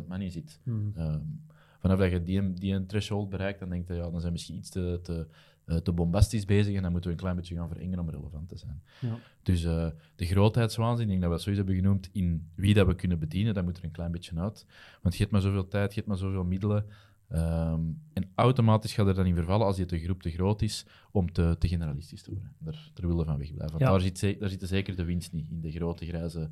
[0.00, 0.60] 200.000 man in zit.
[0.62, 0.92] Hmm.
[0.98, 1.44] Um,
[1.78, 4.30] vanaf dat je die, die een threshold bereikt, dan denk je, ja, dan zijn we
[4.30, 5.26] misschien iets te, te,
[5.66, 8.48] uh, te bombastisch bezig en dan moeten we een klein beetje gaan verengen om relevant
[8.48, 8.82] te zijn.
[9.00, 9.18] Ja.
[9.42, 12.86] Dus uh, de grootheidswaanzin, ik denk dat we het sowieso hebben genoemd, in wie dat
[12.86, 14.66] we kunnen bedienen, dat moet er een klein beetje uit.
[15.02, 16.84] Want je hebt maar zoveel tijd, je hebt maar zoveel middelen.
[17.32, 20.86] Um, en automatisch gaat er dan in vervallen, als je de groep te groot is,
[21.10, 22.54] om te, te generalistisch te worden.
[22.58, 23.78] Daar, daar willen we van wegblijven.
[23.78, 23.90] Ja.
[23.90, 26.50] Daar, zit, daar zit zeker de winst niet, in de grote grijze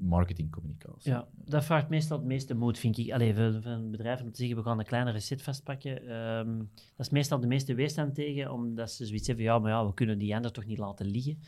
[0.00, 1.10] marketingcommunicatie.
[1.10, 3.12] Ja, dat vraagt meestal het meeste moed, vind ik.
[3.12, 6.16] Allee, van, van bedrijven om te zeggen, we gaan een kleinere set vastpakken.
[6.16, 9.86] Um, dat is meestal de meeste weerstand tegen, omdat ze zoiets hebben, ja, maar ja,
[9.86, 11.38] we kunnen die ander toch niet laten liggen.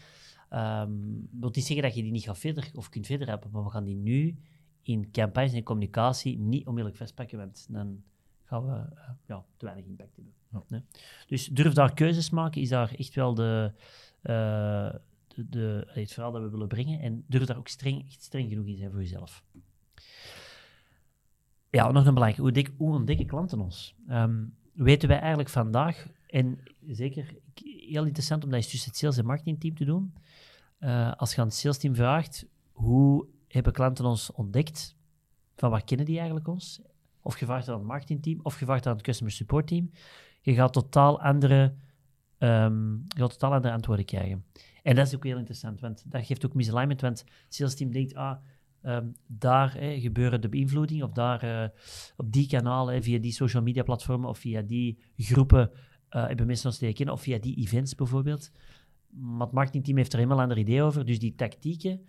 [0.51, 3.65] Um, wil niet zeggen dat je die niet gaat verder, of kunt verder helpen, maar
[3.65, 4.37] we gaan die nu
[4.83, 8.03] in campagnes en communicatie niet onmiddellijk vastpakken, want dan
[8.53, 10.35] gaan we uh, ja, te weinig impact hebben.
[10.53, 10.63] Ja.
[10.69, 10.83] Nee?
[11.27, 13.73] Dus durf daar keuzes maken, is daar echt wel de,
[14.23, 14.93] uh,
[15.27, 17.01] de, de, het verhaal dat we willen brengen.
[17.01, 19.43] En durf daar ook streng, echt streng genoeg in zijn voor jezelf.
[21.71, 22.41] Ja, nog een belangrijke.
[22.41, 23.95] Hoe, dik, hoe ontdekken klanten ons?
[24.09, 27.35] Um, weten wij eigenlijk vandaag, en zeker
[27.65, 30.15] heel interessant om dat eens tussen het sales- en marketingteam te doen.
[30.81, 34.97] Uh, als je aan het salesteam vraagt, hoe hebben klanten ons ontdekt?
[35.57, 36.81] Van waar kennen die eigenlijk ons?
[37.23, 39.91] Of je vraagt aan het marketingteam, of je vraagt aan het customer support team,
[40.41, 41.75] je gaat totaal andere,
[42.39, 44.45] um, je gaat totaal andere antwoorden krijgen.
[44.83, 47.93] En dat is ook heel interessant, want dat geeft ook misalignment, want het sales team
[47.93, 48.37] denkt, ah,
[48.83, 51.69] um, daar hè, gebeuren de beïnvloeding, of daar uh,
[52.17, 55.71] op die kanalen, via die social media platformen of via die groepen
[56.13, 58.51] eh, hebben mensen ons leren kennen, of via die events bijvoorbeeld.
[59.11, 61.05] Maar het marketingteam heeft er helemaal een ander idee over.
[61.05, 62.07] Dus die tactieken,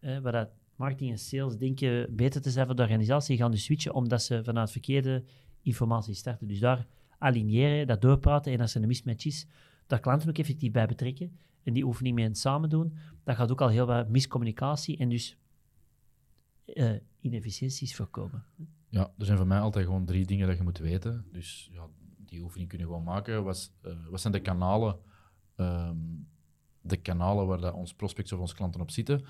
[0.00, 3.64] eh, waar dat marketing en sales denken beter te zijn voor de organisatie, gaan dus
[3.64, 5.24] switchen omdat ze vanuit verkeerde
[5.62, 6.48] informatie starten.
[6.48, 6.86] Dus daar
[7.18, 9.46] aligneren, dat doorpraten en als er een mismatch is,
[9.86, 12.94] daar klanten ook effectief bij betrekken en die oefening mee samen doen.
[13.24, 15.36] Dat gaat ook al heel wat miscommunicatie en dus
[16.66, 18.44] uh, inefficiënties voorkomen.
[18.88, 21.24] Ja, er zijn voor mij altijd gewoon drie dingen dat je moet weten.
[21.32, 23.44] Dus ja, die oefening kun je gewoon maken.
[23.44, 24.98] Wat, uh, wat zijn de kanalen,
[25.56, 26.28] um,
[26.80, 29.24] de kanalen waar dat ons prospects of onze klanten op zitten?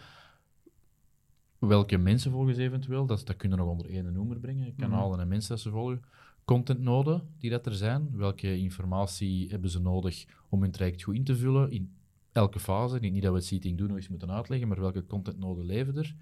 [1.68, 3.06] Welke mensen volgen ze eventueel?
[3.06, 4.74] Dat, dat kunnen we nog onder één noemer brengen.
[4.76, 5.20] Kanalen mm -hmm.
[5.20, 6.02] en mensen dat ze volgen.
[6.44, 8.08] Contentnoden die dat er zijn.
[8.12, 11.70] Welke informatie hebben ze nodig om hun traject goed in te vullen?
[11.70, 11.92] In
[12.32, 12.98] elke fase.
[12.98, 15.96] Niet, niet dat we het seating doen nog eens moeten uitleggen, maar welke contentnoden leven
[15.96, 16.14] er?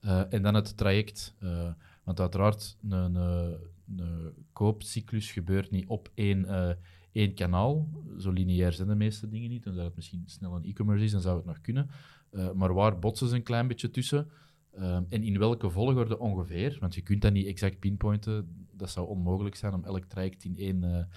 [0.00, 1.34] Uh, en dan het traject.
[1.42, 1.68] Uh,
[2.04, 3.14] want uiteraard, een, een,
[3.96, 6.70] een, koopcyclus gebeurt niet op één, uh,
[7.12, 7.88] één kanaal.
[8.18, 9.62] Zo lineair zijn de meeste dingen niet.
[9.62, 11.90] Tenzij het misschien snel een e-commerce is, dan zou het nog kunnen.
[12.54, 14.28] maar waar botsen ze een klein beetje tussen?
[15.08, 16.76] En in welke volgorde ongeveer?
[16.80, 18.66] Want je kunt dat niet exact pinpointen.
[18.72, 21.08] Dat zou onmogelijk zijn om elk traject in één,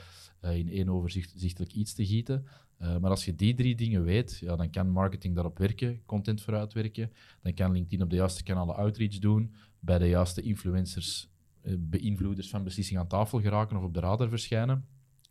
[0.42, 2.46] in één overzichtelijk iets te gieten.
[2.82, 6.42] Uh, maar als je die drie dingen weet, ja, dan kan marketing daarop werken, content
[6.42, 7.12] vooruit werken.
[7.42, 11.30] Dan kan LinkedIn op de juiste kanalen outreach doen, bij de juiste influencers,
[11.64, 14.86] uh, beïnvloeders van beslissing aan tafel geraken of op de radar verschijnen.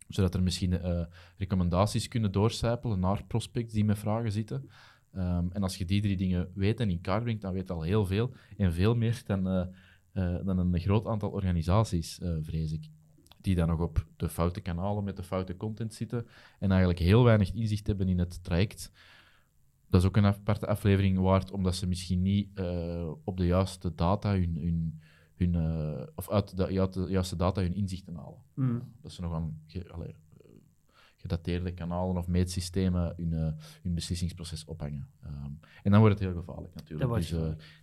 [0.07, 1.01] Zodat er misschien uh,
[1.37, 4.69] recommendaties kunnen doorcijpelen naar prospects die met vragen zitten.
[5.15, 7.73] Um, en als je die drie dingen weet en in kaart brengt, dan weet je
[7.73, 8.31] al heel veel.
[8.57, 9.43] En veel meer dan,
[10.43, 12.89] dan een groot aantal organisaties, vrees ik
[13.41, 16.27] die dan nog op de foute kanalen met de foute content zitten
[16.59, 18.91] en eigenlijk heel weinig inzicht hebben in het traject.
[19.87, 22.59] Dat is ook een aparte aflevering waard, omdat ze misschien niet
[23.23, 24.99] op de juiste data hun, hun,
[25.35, 25.55] hun
[26.15, 28.41] of uit de, de, juiste data hun inzichten halen.
[28.53, 28.81] Mm.
[29.01, 30.15] Dat ze nog aan allee,
[31.19, 33.51] gedateerde kanalen of meetsystemen hun, uh,
[33.81, 35.07] hun beslissingsproces ophangen.
[35.25, 37.13] Um, en dan wordt het heel gevaarlijk natuurlijk.
[37.13, 37.33] Dus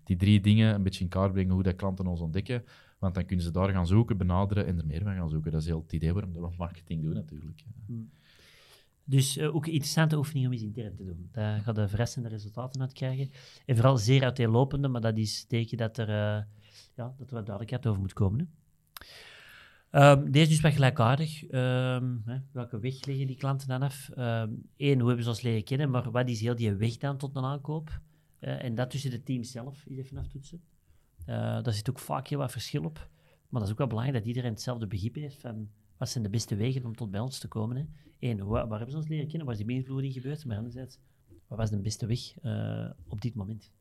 [0.05, 2.65] die drie dingen een beetje in kaart brengen hoe dat klanten ons ontdekken,
[2.99, 5.53] want dan kunnen ze daar gaan zoeken, benaderen en er meer van gaan zoeken.
[5.53, 7.65] Dat is heel het idee waarom we marketing doen, natuurlijk.
[7.87, 8.11] Hmm.
[9.05, 11.29] Dus uh, ook een interessante oefening om eens intern te doen.
[11.33, 13.31] Daar gaat de verrassende resultaten uit krijgen.
[13.67, 16.09] En vooral zeer uiteenlopende, maar dat is teken dat er,
[16.95, 18.39] ja, dat er wat duidelijkheid over moet komen.
[18.39, 18.47] Hè.
[19.97, 21.43] Um, deze is wat gelijkaardig.
[21.43, 24.11] Um, hè, welke weg leggen die klanten dan af?
[24.15, 27.17] Eén, um, hoe hebben ze ons leren kennen, maar wat is heel die weg dan
[27.17, 28.01] tot een aankoop?
[28.41, 30.61] Uh, en dat tussen de team zelf even aftoetsen.
[31.21, 31.27] Uh,
[31.63, 33.11] daar zit ook vaak heel wat verschil op.
[33.49, 36.31] Maar dat is ook wel belangrijk dat iedereen hetzelfde begrip heeft van wat zijn de
[36.31, 37.77] beste wegen om tot bij ons te komen.
[37.77, 37.85] Hè?
[38.19, 39.47] Eén, waar, waar hebben ze ons leren kennen?
[39.47, 40.45] Waar is die beïnvloeding gebeurd?
[40.45, 40.99] Maar anderzijds,
[41.47, 43.73] wat was de beste weg uh, op dit moment?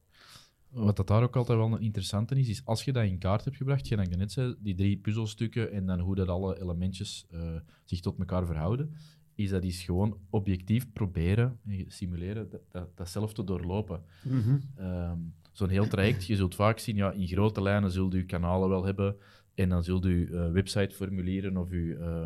[0.84, 3.44] Wat dat daar ook altijd wel een interessante is, is als je dat in kaart
[3.44, 7.28] hebt gebracht, je dan net zei, die drie puzzelstukken en dan hoe dat alle elementjes
[7.32, 7.40] uh,
[7.86, 8.94] zich tot elkaar verhouden,
[9.36, 14.02] is dat is gewoon objectief proberen, simuleren, dat, dat, dat zelf te doorlopen.
[14.24, 14.86] Mm -hmm.
[14.86, 18.70] um, zo'n heel traject, je zult vaak zien, ja, in grote lijnen zult u kanalen
[18.70, 19.16] wel hebben
[19.54, 22.26] en dan zult u uh, websiteformulieren of uw, uh,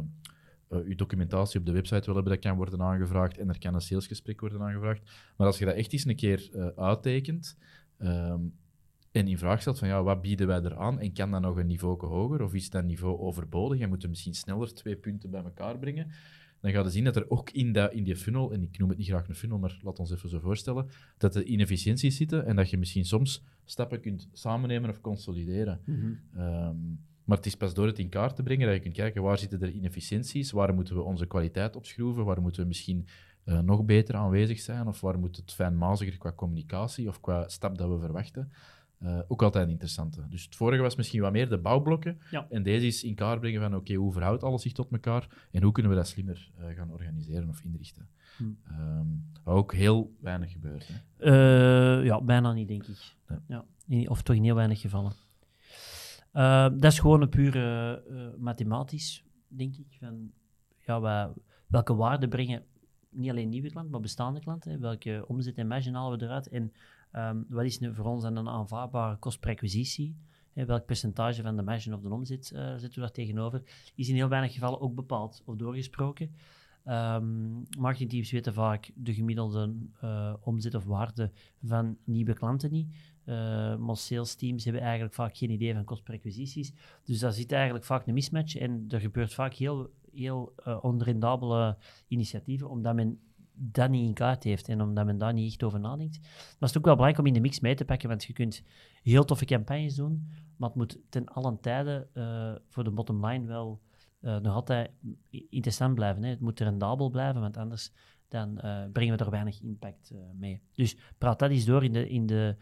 [0.69, 3.81] uw documentatie op de website wel hebben, dat kan worden aangevraagd en er kan een
[3.81, 5.01] salesgesprek worden aangevraagd.
[5.38, 7.57] Maar als je dat echt eens een keer uittekent
[7.99, 8.53] um,
[9.12, 10.99] en in vraag stelt van ja, wat bieden wij eraan?
[10.99, 12.41] En kan dat nog een niveau hoger?
[12.41, 13.79] Of is dat niveau overbodig?
[13.79, 16.12] En moeten we misschien sneller twee punten bij elkaar brengen,
[16.62, 18.89] dan ga je zien dat er ook in, dat, in die funnel, en ik noem
[18.89, 22.45] het niet graag een funnel, maar laat ons even zo voorstellen, dat er inefficiënties zitten
[22.45, 25.81] en dat je misschien soms stappen kunt samennemen of consolideren.
[25.85, 26.41] Mm -hmm.
[26.41, 29.21] um, maar het is pas door het in kaart te brengen dat je kunt kijken
[29.21, 33.07] waar zitten er inefficiënties, waar moeten we onze kwaliteit opschroeven, waar moeten we misschien
[33.45, 37.78] uh, nog beter aanwezig zijn, of waar moet het fijnmaziger qua communicatie of qua stap
[37.78, 38.52] dat we verwachten.
[39.04, 40.25] Uh, ook altijd een interessante.
[40.30, 42.19] Dus het vorige was misschien wat meer de bouwblokken.
[42.32, 42.47] Ja.
[42.49, 45.28] En deze is in kaart brengen van oké, okay, hoe verhoudt alles zich tot elkaar
[45.52, 48.10] en hoe kunnen we dat slimmer uh, gaan organiseren of inrichten.
[48.38, 48.43] Hm.
[48.80, 50.88] Um, ook heel weinig gebeurt.
[50.88, 51.99] Hè?
[51.99, 53.15] Uh, ja, bijna niet, denk ik.
[53.47, 53.65] Ja.
[53.86, 54.10] ja.
[54.10, 55.13] Of toch in heel weinig gevallen.
[56.80, 58.04] dat is gewoon een pure
[58.38, 59.97] mathematisch, denk ik.
[59.99, 60.32] Van,
[60.86, 61.30] ja, wij,
[61.67, 62.63] welke waarde brengen
[63.10, 64.80] niet alleen nieuwe klanten, maar bestaande klanten?
[64.80, 66.48] Welke omzet en marge halen we eruit?
[66.48, 66.72] En
[67.12, 69.60] Um, wat is nu voor ons dan een aanvaardbare kost per?
[70.54, 73.62] Hey, welk percentage van de marge of de omzet uh, zetten we daar tegenover?
[73.95, 76.32] Is in heel weinig gevallen ook bepaald of doorgesproken.
[76.86, 81.32] Um, marketingteams weten vaak de gemiddelde uh, omzet of waarde
[81.63, 82.95] van nieuwe klanten niet.
[83.26, 86.19] Uh, maar sales teams hebben eigenlijk vaak geen idee van kost per.
[87.04, 91.77] Dus daar zit eigenlijk vaak een mismatch en er gebeurt vaak heel, heel uh, onrendabele
[92.08, 93.19] initiatieven, omdat men
[93.53, 96.19] dat niet in kaart heeft en omdat men daar niet echt over nadenkt.
[96.19, 98.34] Maar het is ook wel belangrijk om in de mix mee te pakken, want je
[98.34, 98.63] kunt
[99.03, 100.27] heel toffe campagnes doen,
[100.58, 103.82] maar het moet ten allen tijde uh, voor de bottom line wel
[104.19, 104.91] eh, nog altijd
[105.49, 106.23] interessant blijven.
[106.23, 106.29] Hè.
[106.29, 107.91] Het moet rendabel blijven, want anders
[108.27, 110.62] dan, eh, brengen we er weinig impact eh, mee.
[110.73, 112.55] Dus praat dat eens door in de, in de,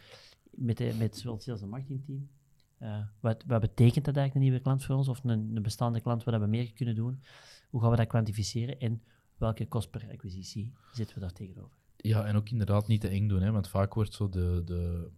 [0.52, 2.30] met, de, met zowel het sales- en marketingteam.
[2.78, 5.08] Eh, wat, wat betekent dat eigenlijk, een nieuwe klant voor ons?
[5.08, 7.22] Of een, een bestaande klant waar we meer kunnen doen?
[7.70, 8.80] Hoe gaan we dat kwantificeren?
[8.80, 9.02] En
[9.38, 11.78] welke kost per acquisitie zitten we daar tegenover?
[11.98, 15.10] Ja, en ook inderdaad niet te eng doen, hè, want vaak wordt zo de, de,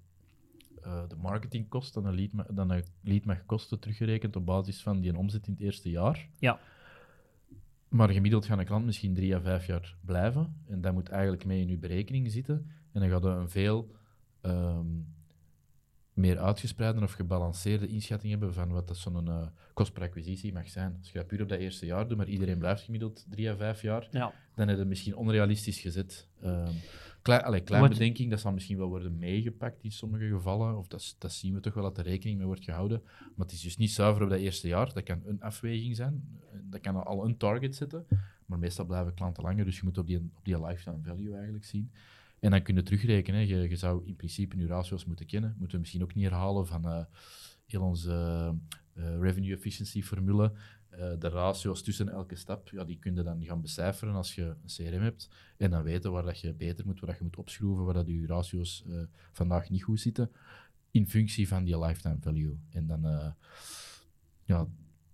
[0.81, 4.99] eh, de marketingkost dan een, lead, dan een lead mag kosten teruggerekend op basis van
[4.99, 6.29] die omzet in het eerste jaar.
[6.39, 6.59] Ja.
[7.87, 10.61] Maar gemiddeld gaat een klant misschien drie à vijf jaar blijven.
[10.67, 12.71] En dat moet eigenlijk mee in je berekening zitten.
[12.91, 13.91] En dan gaat je een veel
[14.41, 14.85] ehm,
[16.19, 20.69] meer uitgespreide of gebalanceerde inschatting hebben van wat dat zo'n eh, kost per acquisitie mag
[20.69, 20.95] zijn.
[20.99, 23.55] Als je dat puur op dat eerste jaar doet, maar iedereen blijft gemiddeld drie à
[23.55, 24.33] vijf jaar, Ja.
[24.55, 26.27] dan heb je misschien onrealistisch gezet.
[26.41, 26.71] Ehm
[27.21, 31.15] klein, allee, klein bedenking, dat zal misschien wel worden meegepakt in sommige gevallen, of dat,
[31.19, 33.01] dat zien we toch wel dat er rekening mee wordt gehouden.
[33.35, 34.93] Maar het is dus niet zuiver op dat eerste jaar.
[34.93, 38.05] Dat kan een afweging zijn, dat kan al een target zetten,
[38.45, 41.65] maar meestal blijven klanten langer, dus je moet op die, op die lifetime value eigenlijk
[41.65, 41.91] zien.
[42.39, 43.47] En dan kun je terugrekenen.
[43.47, 45.55] Je, je zou in principe je ratio's moeten kennen.
[45.57, 47.03] Moeten we misschien ook niet herhalen van eh,
[47.65, 48.13] heel onze
[48.93, 50.53] eh, revenue efficiency formule.
[50.89, 54.43] Eh, de ratio's tussen elke stap, ja, die kun je dan gaan becijferen als je
[54.43, 55.29] een CRM hebt.
[55.57, 58.07] En dan weten waar dat je beter moet, waar dat je moet opschroeven, waar dat
[58.07, 60.31] je ratio's eh, vandaag niet goed zitten.
[60.91, 62.57] In functie van die lifetime value.
[62.69, 63.31] En dan, eh,
[64.43, 64.67] ja,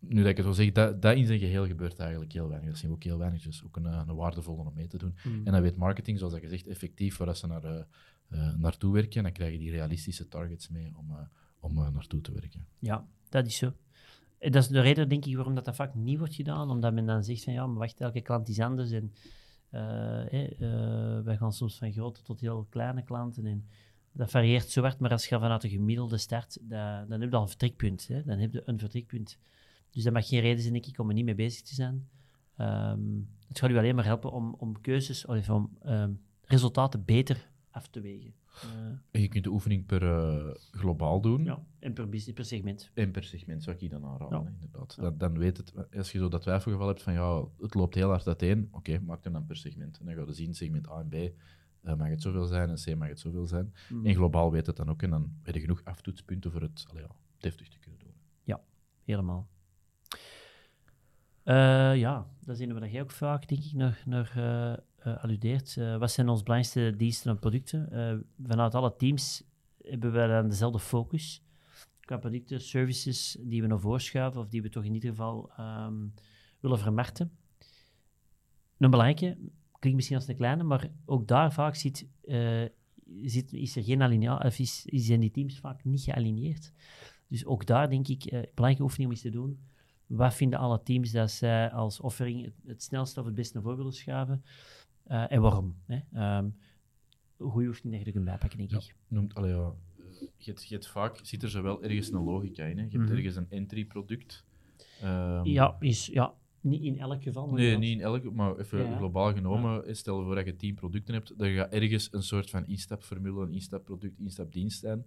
[0.07, 2.69] nu dat ik het zo zeg, dat, dat in zijn geheel gebeurt eigenlijk heel weinig.
[2.69, 3.41] Dat zien we ook heel weinig.
[3.41, 5.15] Dus ook een, eh, een waardevolle om mee te doen.
[5.23, 9.17] En dan weet marketing, zoals dat gezegd, effectief waar ze naar, eh, naartoe werken.
[9.17, 11.17] En dan krijg je die realistische targets mee om, eh,
[11.59, 12.67] om naartoe te werken.
[12.79, 13.73] Ja, dat is zo.
[14.37, 16.69] En dat is de reden, denk ik, waarom dat, dat vaak niet wordt gedaan.
[16.69, 18.91] Omdat men dan zegt van, ja, maar wacht, elke klant is anders.
[18.91, 19.13] En
[19.69, 23.45] eh, wij gaan soms van grote tot heel kleine klanten.
[23.45, 23.65] En
[24.11, 24.99] dat varieert zo hard.
[24.99, 28.07] Maar als je vanuit een gemiddelde start, dat, dan heb je al een vertrekpunt.
[28.07, 28.23] Hè?
[28.23, 29.37] Dan heb je een vertrekpunt.
[29.95, 32.07] Dus dat mag geen reden zijn, denk ik, om er niet mee bezig te zijn.
[32.55, 32.99] Ehm,
[33.47, 37.87] het gaat u alleen maar helpen om, om keuzes, of om ehm, resultaten beter af
[37.87, 38.33] te wegen.
[38.61, 38.69] Eh,
[39.11, 41.43] En je kunt de oefening per eh, globaal doen.
[41.43, 42.91] ja, en per, per segment.
[42.93, 44.49] En per segment zou ik die dan aanraden, Ja.
[44.49, 44.95] inderdaad.
[44.99, 48.09] Dan, dan weet het, als je zo dat twijfelgeval hebt van ja, het loopt heel
[48.09, 49.99] hard uiteen, oké, maak hem dan per segment.
[49.99, 52.75] En dan ga je zien, segment A en B eh, mag het zoveel zijn en
[52.75, 53.73] C mag het zoveel zijn.
[53.89, 54.05] Mm.
[54.05, 57.03] En globaal weet het dan ook en dan heb je genoeg aftoetspunten voor het allee,
[57.03, 58.13] ja, deftig te kunnen doen.
[59.03, 59.47] Helemaal.
[61.45, 64.77] Eh, ja, dat is een wat jij ook vaak, denk ik, nog, nog eh, eh,
[65.23, 65.75] alludeert.
[65.75, 67.89] Wat zijn onze belangrijkste diensten en producten?
[68.43, 69.43] Vanuit alle teams
[69.81, 71.43] hebben we dezelfde focus.
[71.99, 75.51] Qua producten, services die we naar voren schuiven, of die we toch in ieder geval
[75.57, 76.07] ehm,
[76.59, 77.31] willen vermarkten.
[78.77, 79.37] Een belangrijke,
[79.79, 82.07] klinkt misschien als een kleine, maar ook daar vaak zit,
[83.51, 86.71] is er geen of is, zijn die teams vaak niet gealineerd.
[87.27, 89.59] Dus ook daar denk ik, eh belangrijke oefening om eens te doen.
[90.07, 93.61] Wat vinden alle teams dat zij als offering het, het snelste of het beste naar
[93.63, 94.43] voren willen schuiven?
[95.05, 95.75] En waarom?
[95.85, 95.99] Hè?
[97.39, 98.77] Oefening dat je er kunt bijpakken, denk Ja.
[98.77, 98.95] ik.
[99.07, 99.73] Noemt, allee, ja,
[100.37, 102.77] je, hebt, je hebt vaak, zit er zo wel ergens een logica in.
[102.77, 102.83] Hè.
[102.83, 103.15] Je hebt Mhm.
[103.17, 104.45] ergens een entry-product.
[105.01, 107.47] Ehm, Ja, is, ja, niet in elk geval.
[107.47, 107.77] maar Nee, ja.
[107.77, 108.97] niet in elk, maar even Ja.
[108.97, 109.95] globaal genomen.
[109.95, 113.53] Stel voor dat je tien producten hebt, dan gaat ergens een soort van instapformule, een
[113.53, 115.05] instapproduct, instapdienst zijn.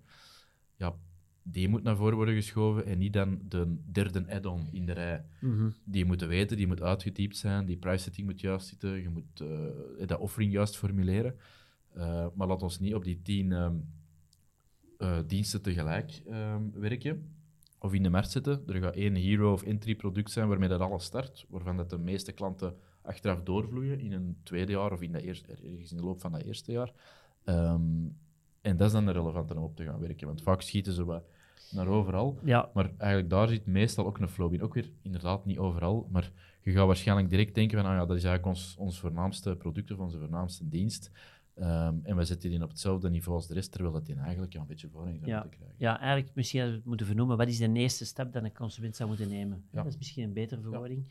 [0.77, 0.95] Ja,
[1.43, 5.25] die moet naar voren worden geschoven en niet dan de derde add-on in de rij.
[5.41, 5.71] Mhm.
[5.85, 9.41] Die moeten weten, die moet uitgetypt zijn, die price setting moet juist zitten, je moet
[9.41, 11.35] eh, dat offering juist formuleren.
[11.93, 13.77] Eh, maar laat ons niet op die tien ehm,
[14.99, 17.37] eh, diensten tegelijk ehm, werken
[17.79, 18.63] of in de markt zetten.
[18.67, 21.99] Er gaat één hero of entry product zijn waarmee dat alles start, waarvan dat de
[21.99, 26.03] meeste klanten achteraf doorvloeien in een tweede jaar of in dat eerste, ergens in de
[26.03, 26.93] loop van dat eerste jaar.
[27.45, 28.07] Ehm,
[28.69, 31.05] en dat is dan de relevante om op te gaan werken, want vaak schieten ze
[31.05, 31.23] wat
[31.71, 32.39] naar overal.
[32.45, 34.63] Ja, Maar eigenlijk daar zit meestal ook een flow in.
[34.63, 36.31] Ook weer inderdaad niet overal, maar
[36.63, 39.91] je gaat waarschijnlijk direct denken van ah ja, dat is eigenlijk ons, ons voornaamste product
[39.91, 41.11] of onze voornaamste dienst.
[41.55, 44.53] Ehm, en we zetten die op hetzelfde niveau als de rest, terwijl dat die eigenlijk
[44.53, 45.41] ja, een beetje voorrang zou Ja.
[45.41, 45.77] moeten krijgen.
[45.79, 47.37] ja, eigenlijk misschien hadden we het moeten vernoemen.
[47.37, 49.65] Wat is de eerste stap dat een consument zou moeten nemen?
[49.73, 49.83] Ja.
[49.83, 51.05] Dat is misschien een betere verwoording.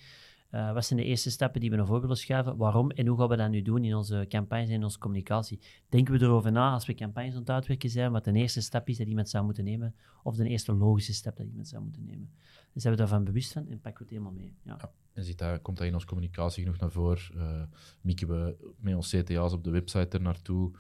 [0.50, 2.58] Eh, wat zijn de eerste stappen die we naar voren willen schuiven?
[2.58, 5.60] Waarom en hoe gaan we dat nu doen in onze campagnes en in onze communicatie?
[5.90, 8.90] Denken we erover na als we campagnes aan het uitwerken zijn, wat de eerste stap
[8.90, 12.04] is dat iemand zou moeten nemen, of de eerste logische stap dat iemand zou moeten
[12.06, 12.30] nemen?
[12.74, 14.54] Dus zijn we daarvan bewust van en pakken we het helemaal mee.
[14.62, 14.92] Ja.
[15.14, 17.70] En ziet dat, komt dat in onze communicatie genoeg naar voren?
[18.02, 20.72] Mikken we met onze CTA's op de website er naartoe?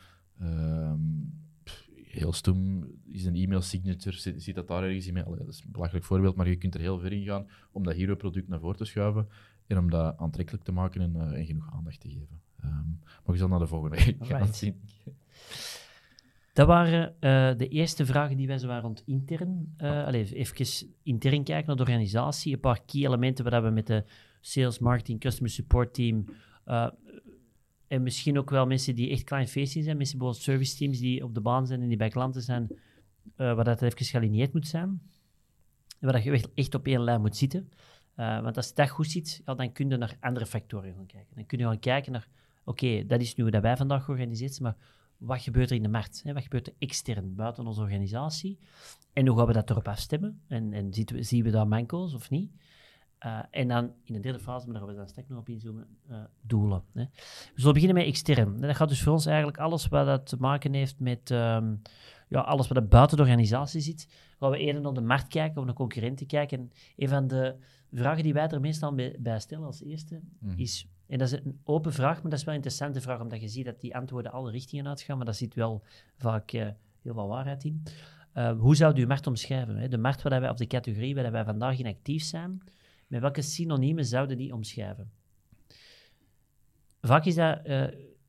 [1.63, 5.71] Pff, heel stom is een e-mail signature, zit, dat daar ergens in dat is een
[5.71, 8.77] belachelijk voorbeeld, maar je kunt er heel ver in gaan om dat hero-product naar voren
[8.77, 9.27] te schuiven
[9.67, 12.41] en om dat aantrekkelijk te maken en, eh, en genoeg aandacht te geven.
[12.59, 12.89] Ehm,
[13.25, 14.81] maar je zal naar de volgende gaan zien.
[16.53, 19.75] Dat waren uh, de eerste vragen die wij zo waren rond intern.
[19.77, 22.53] Uh, allez, even intern kijken naar de organisatie.
[22.53, 24.03] Een paar key elementen waar we met de
[24.41, 26.25] sales, marketing, customer support team
[26.67, 26.89] uh,
[27.87, 31.33] en misschien ook wel mensen die echt client-facing zijn, mensen bijvoorbeeld service teams die op
[31.33, 32.67] de baan zijn en die bij klanten zijn,
[33.35, 35.01] waar dat even gealineerd moet zijn.
[35.99, 37.69] Waar dat je echt op één lijn moet zitten.
[38.17, 41.35] Want als je dat goed ziet, ja, dan kun je naar andere factoren gaan kijken.
[41.35, 42.27] Dan kun je gaan kijken naar,
[42.63, 44.75] oké, dat is nu dat wij vandaag georganiseerd maar
[45.17, 46.21] wat gebeurt er in de markt?
[46.23, 46.33] Hè?
[46.33, 48.59] Wat gebeurt er extern, buiten onze organisatie?
[49.13, 50.41] En hoe gaan we dat erop afstemmen?
[50.47, 52.51] En, en zien, we, zien we daar mankels of niet?
[53.25, 55.49] Uh, en dan in de derde fase, maar daar gaan we dan straks nog op
[55.49, 56.83] inzoomen, uh, doelen.
[56.93, 57.03] Hè.
[57.03, 58.59] We zullen beginnen met extern.
[58.61, 61.81] Dat gaat dus voor ons eigenlijk alles wat dat te maken heeft met um,
[62.27, 64.07] ja, alles wat er buiten de organisatie zit.
[64.39, 66.59] Gaan we eerder naar de markt kijken of naar concurrenten kijken.
[66.59, 67.55] En een van de
[67.91, 70.53] vragen die wij er meestal bij, bij stellen als eerste mm.
[70.55, 73.41] is en dat is een open vraag, maar dat is wel een interessante vraag, omdat
[73.41, 75.83] je ziet dat die antwoorden alle richtingen uitgaan, maar daar zit wel
[76.17, 76.67] vaak uh,
[77.01, 77.83] heel veel waarheid in.
[78.33, 79.77] Uh, hoe zou u uw markt omschrijven?
[79.77, 79.87] Hè?
[79.87, 82.61] De markt waar wij, of de categorie waar wij vandaag in actief zijn,
[83.07, 85.11] met welke synoniemen zouden die omschrijven?
[87.01, 87.67] Vaak is dat...
[87.67, 87.87] Uh,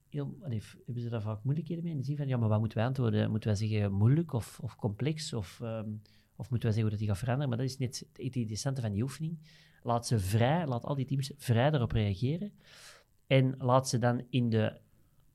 [0.09, 1.93] heel, allee, hebben ze daar vaak moeilijkheden mee?
[1.93, 3.31] In de zin van, ja, maar wat moeten wij antwoorden?
[3.31, 5.33] Moeten wij zeggen moeilijk of, of complex?
[5.33, 6.03] Of, um,
[6.39, 7.49] of moeten wij zeggen hoe dat die gaat veranderen?
[7.49, 9.39] Maar dat is net het interessante van die oefening.
[9.83, 12.53] Laat ze vrij, laat al die teams vrij daarop reageren.
[13.27, 14.81] En laat ze dan in de,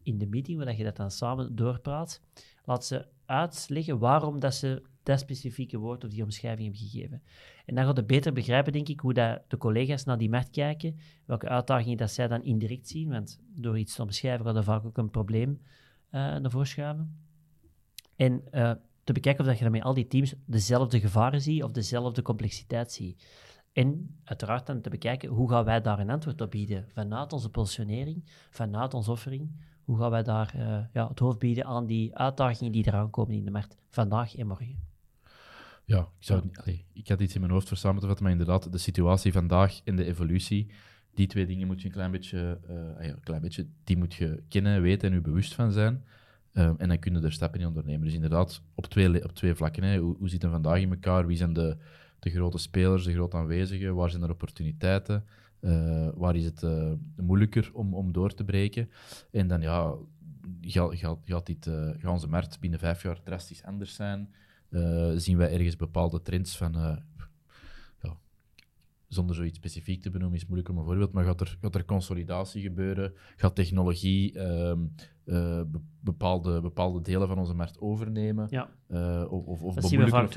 [0.03, 2.21] in de meeting, waar je dat dan samen doorpraat,
[2.63, 7.21] laat ze uitleggen waarom dat ze dat specifieke woord of die omschrijving hebben gegeven.
[7.65, 10.49] En dan gaat het beter begrijpen, denk ik, hoe dat de collega's naar die markt
[10.49, 14.63] kijken, welke uitdagingen dat zij dan indirect zien, want door iets te omschrijven gaat er
[14.63, 15.59] vaak ook een probleem uh,
[16.11, 17.21] naar voren.
[18.15, 18.71] En uh,
[19.03, 22.91] te bekijken of dat je daarmee al die teams dezelfde gevaren ziet of dezelfde complexiteit
[22.91, 23.25] ziet.
[23.73, 26.85] En uiteraard dan te bekijken, hoe gaan wij daar een antwoord op bieden?
[26.93, 29.51] Vanuit onze positionering, vanuit onze offering,
[29.83, 33.35] hoe gaan wij daar uh, ja, het hoofd bieden aan die uitdagingen die eraan komen
[33.35, 34.91] in de markt, vandaag en morgen?
[35.85, 36.49] Ja, ik, zou,
[36.93, 39.81] ik had iets in mijn hoofd voor samen te vatten, maar inderdaad, de situatie vandaag
[39.83, 40.71] en de evolutie,
[41.13, 44.43] die twee dingen moet je een klein beetje, uh, een klein beetje die moet je
[44.49, 46.03] kennen, weten en je bewust van zijn.
[46.53, 48.05] Um, en dan kun je er stappen in ondernemen.
[48.05, 49.83] Dus inderdaad, op twee, op twee vlakken.
[49.83, 49.97] Hè.
[49.97, 51.27] Hoe, hoe zit het vandaag in elkaar?
[51.27, 51.77] Wie zijn de,
[52.19, 53.95] de grote spelers, de grote aanwezigen?
[53.95, 55.23] Waar zijn er opportuniteiten?
[55.61, 58.89] Uh, waar is het uh, moeilijker om, om door te breken?
[59.31, 59.93] En dan ja,
[60.61, 64.33] gaat, gaat, gaat, dit, uh, gaat onze markt binnen vijf jaar drastisch anders zijn?
[65.15, 67.01] zien wij ergens bepaalde trends van
[69.13, 71.85] zonder zoiets specifiek te benoemen, is moeilijk om een voorbeeld, maar gaat er, gaat er
[71.85, 73.13] consolidatie gebeuren?
[73.35, 74.91] Gaat technologie um,
[75.25, 75.61] uh,
[75.99, 78.47] bepaalde, bepaalde delen van onze markt overnemen.
[78.49, 78.69] Ja.
[78.89, 79.75] Uh, of of, of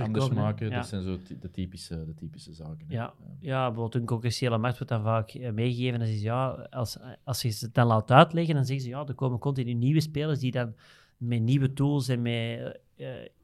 [0.00, 0.70] anders maken.
[0.70, 2.86] Dat zijn zo de typische, de typische zaken.
[2.88, 3.14] Ja.
[3.40, 5.98] ja, bijvoorbeeld een concurrentiële markt wordt dan vaak uh, meegegeven.
[5.98, 9.14] Dat is, ja, als, als je het dan laat uitleggen, dan zeggen ze ja, er
[9.14, 10.74] komen continu nieuwe spelers die dan
[11.16, 12.80] met nieuwe tools en met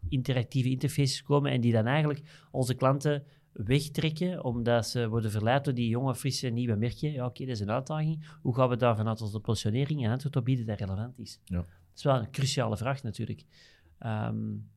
[0.09, 5.75] interactieve interfaces komen en die dan eigenlijk onze klanten wegtrekken, omdat ze worden verleid door
[5.75, 7.13] die jonge, frisse, nieuwe merken.
[7.13, 8.27] Ja, oké, dat is een uitdaging.
[8.43, 11.41] Hoe gaan we daar vanuit onze positionering en antwoord op bieden dat relevant is?
[11.45, 11.57] Ja.
[11.57, 13.45] Dat is wel een cruciale vraag natuurlijk.
[14.07, 14.71] Um,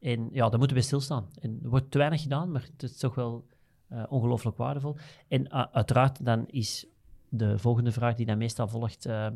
[0.00, 1.28] en ja, daar moeten we stilstaan.
[1.40, 3.46] En er wordt te weinig gedaan, maar het is toch wel
[3.92, 4.96] uh, ongelooflijk waardevol.
[5.28, 6.86] En uh, uiteraard dan is
[7.28, 9.28] de volgende vraag die dan meestal volgt, uh,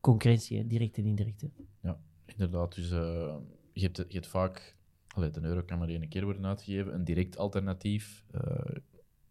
[0.00, 1.44] concurrentie, direct en indirect.
[1.80, 2.74] Ja, inderdaad.
[2.74, 4.75] Dus je hebt, je, hebt, vaak
[5.16, 6.94] Allee, de euro kan maar één keer worden uitgegeven.
[6.94, 8.24] Een direct alternatief.
[8.34, 8.76] Uh,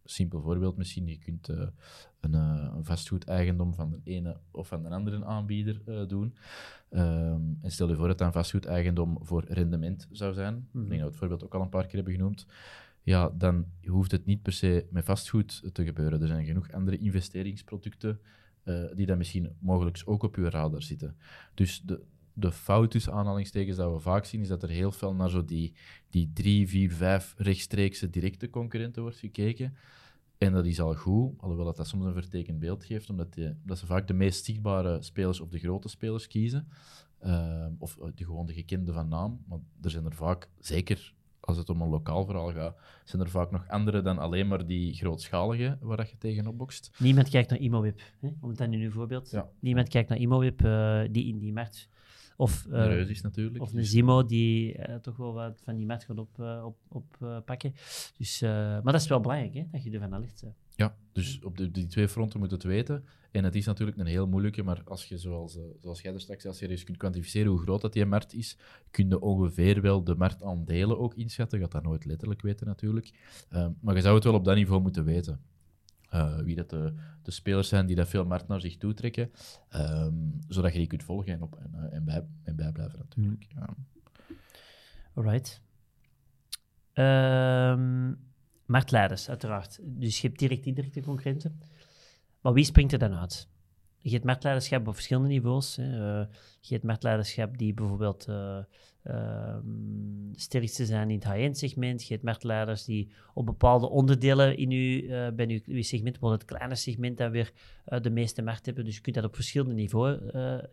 [0.03, 1.07] simpel voorbeeld misschien.
[1.07, 1.67] Je kunt uh,
[2.19, 6.35] een, uh, een vastgoedeigendom van de ene of van de andere aanbieder doen.
[6.89, 10.53] Um, en stel je voor dat dat een vastgoedeigendom voor rendement zou zijn.
[10.71, 10.83] Mm.
[10.83, 10.89] Ik denk mhm.
[10.89, 12.45] dat we het voorbeeld ook al een paar keer hebben genoemd.
[13.01, 16.21] Ja, dan hoeft het niet per se met vastgoed te gebeuren.
[16.21, 18.19] Er zijn genoeg andere investeringsproducten
[18.93, 21.17] die dan misschien mogelijk ook op uw radar zitten.
[21.53, 22.01] Dus de,
[22.37, 25.45] de fout tussen aanhalingstekens dat we vaak zien, is dat er heel veel naar zo
[25.45, 25.73] die,
[26.09, 29.75] die drie, vier, vijf rechtstreekse directe concurrenten wordt gekeken.
[30.37, 33.55] En dat is al goed, alhoewel dat, dat soms een vertekend beeld geeft, omdat die,
[33.63, 36.67] dat ze vaak de meest zichtbare spelers of de grote spelers kiezen.
[37.25, 39.43] Uh, of uh, de, gewoon de gekende van naam.
[39.47, 43.29] Maar er zijn er vaak, zeker als het om een lokaal verhaal gaat, zijn er
[43.29, 46.91] vaak nog andere dan alleen maar die grootschalige waar dat je tegenop bokst.
[46.99, 48.29] Niemand kijkt naar ImoWeb, hè?
[48.41, 49.31] om het dan in uw voorbeeld.
[49.31, 49.49] Ja.
[49.59, 51.89] Niemand kijkt naar ImoWeb uh, die in die markt
[52.35, 53.63] of, uh, is natuurlijk.
[53.63, 56.65] Of een Zimo die uh, toch wel wat van die mat gaat oppakken.
[56.65, 57.73] Op, op, uh, pakken.
[58.17, 60.55] dus, maar dat is wel belangrijk, hè, dat je ervan alert bent.
[60.75, 63.03] Ja, dus op de, die twee fronten moet het weten.
[63.31, 66.45] En het is natuurlijk een heel moeilijke, maar als je, zoals, zoals jij er straks
[66.45, 68.57] als je eens kunt kwantificeren hoe groot dat die markt is,
[68.91, 71.57] kun je ongeveer wel de marktaandelen ook inschatten.
[71.57, 73.13] Je gaat dat nooit letterlijk weten natuurlijk.
[73.79, 75.39] maar je zou het wel op dat niveau moeten weten.
[76.15, 79.31] Uh, wie dat de, de, spelers zijn die dat veel markt naar zich toetrekken,
[79.75, 83.45] um, zodat je die kunt volgen en, op, en, uh, en, bij, en bijblijven natuurlijk.
[83.49, 83.69] Ja.
[85.13, 85.61] Alright.
[86.93, 88.13] Ehm
[88.65, 89.79] marktleiders, uiteraard.
[89.81, 91.59] Dus je hebt direct indirecte concurrenten.
[92.41, 93.47] Maar wie springt er dan uit?
[94.05, 95.75] Je hebt marktleiderschap op verschillende niveaus.
[95.75, 95.83] Hè.
[95.83, 96.27] Eh,
[96.59, 98.57] je hebt marktleiderschap die bijvoorbeeld uh,
[99.03, 99.55] uh,
[100.31, 102.07] sterkste zijn in het high-end segment.
[102.07, 106.51] Je hebt marktleiders die op bepaalde onderdelen in uw, uh, bij uw, segment, bijvoorbeeld het
[106.51, 107.51] kleine segment, dan weer
[108.01, 108.85] de meeste markt hebben.
[108.85, 110.19] Dus je kunt dat op verschillende niveau,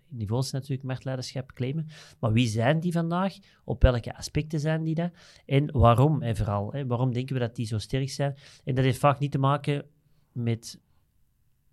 [0.08, 1.86] niveaus natuurlijk marktleiderschap claimen.
[2.18, 3.34] Maar wie zijn die vandaag?
[3.64, 5.10] Op welke aspecten zijn die dat?
[5.46, 6.22] En waarom?
[6.22, 8.34] En vooral, hè, waarom denken we dat die zo sterk zijn?
[8.64, 9.84] En dat heeft vaak niet te maken
[10.32, 10.80] met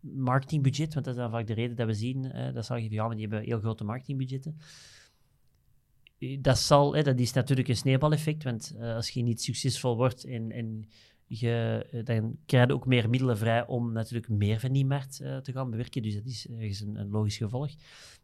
[0.01, 2.91] marketingbudget, want dat is dan vaak de reden dat we zien, uh, dat zal je
[2.91, 4.57] ja, maar die hebben heel grote marketingbudgetten.
[6.39, 10.23] Dat, zal, hè, dat is natuurlijk een sneeuwbaleffect, want uh, als je niet succesvol wordt
[10.23, 10.89] en, en
[11.27, 15.51] je, dan krijg je ook meer middelen vrij om natuurlijk meer van die markt te
[15.51, 16.01] gaan bewerken.
[16.01, 17.69] Dus dat is ergens een, een, logisch gevolg.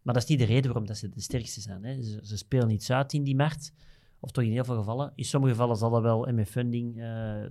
[0.02, 1.84] Maar dat is niet de reden waarom dat ze de sterkste zijn.
[1.84, 2.02] Hè.
[2.02, 3.74] Ze, spelen iets uit in die markt,
[4.20, 5.12] of toch in heel veel gevallen.
[5.16, 6.94] In sommige gevallen zal dat wel met funding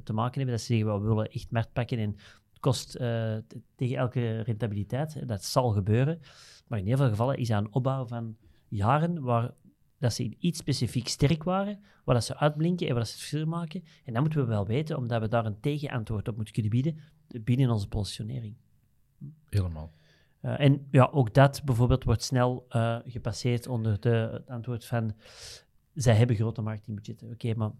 [0.04, 0.54] te maken hebben.
[0.54, 2.16] Dat ze zeggen, we willen echt markt pakken en
[2.64, 3.36] kost uh,
[3.74, 5.28] tegen elke rentabiliteit.
[5.28, 6.20] Dat zal gebeuren.
[6.66, 8.36] Maar in heel veel gevallen is dat een opbouw van
[8.68, 9.50] jaren waar
[9.98, 13.18] dat ze in iets specifiek sterk waren, waar dat ze uitblinken en waar dat ze
[13.18, 13.84] het verschil maken.
[14.04, 16.98] En dat moeten we wel weten, omdat we daar een tegenantwoord op moeten kunnen bieden
[17.42, 18.54] binnen onze positionering.
[19.48, 19.92] Helemaal.
[20.42, 25.14] Uh, en ja, ook dat bijvoorbeeld wordt snel uh, gepasseerd onder de, het antwoord van
[25.94, 27.26] zij hebben grote marketingbudgetten.
[27.26, 27.70] Oké, okay, maar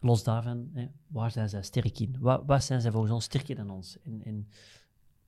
[0.00, 2.16] los daarvan, hè, waar zijn zij sterk in?
[2.18, 3.98] Wat, wat zijn zij volgens ons sterker dan ons?
[4.04, 4.48] En, en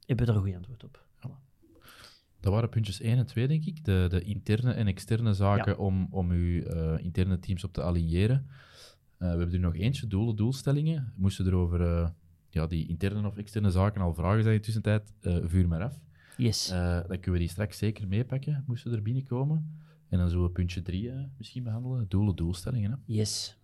[0.07, 1.05] hebben we er een goed antwoord op?
[1.19, 1.49] Voilà.
[2.41, 3.85] Dat waren puntjes 1 en 2, denk ik.
[3.85, 5.79] De, de interne en externe zaken Ja.
[5.79, 8.47] om, om uw eh, interne teams op te aligneren.
[8.47, 8.53] Eh,
[9.19, 11.13] we hebben er nog eentje, doelen, doelstellingen.
[11.17, 12.09] Moesten er over eh,
[12.51, 16.01] ja, die interne of externe zaken al vragen zijn in de tussentijd, vuur maar af.
[16.37, 16.69] Yes.
[16.69, 19.79] Dan kunnen we die straks zeker meepakken, moesten er binnenkomen.
[20.09, 22.91] En dan zullen we puntje 3 misschien behandelen, doelen, doelstellingen.
[22.91, 22.97] Hè?
[23.15, 23.59] Yes.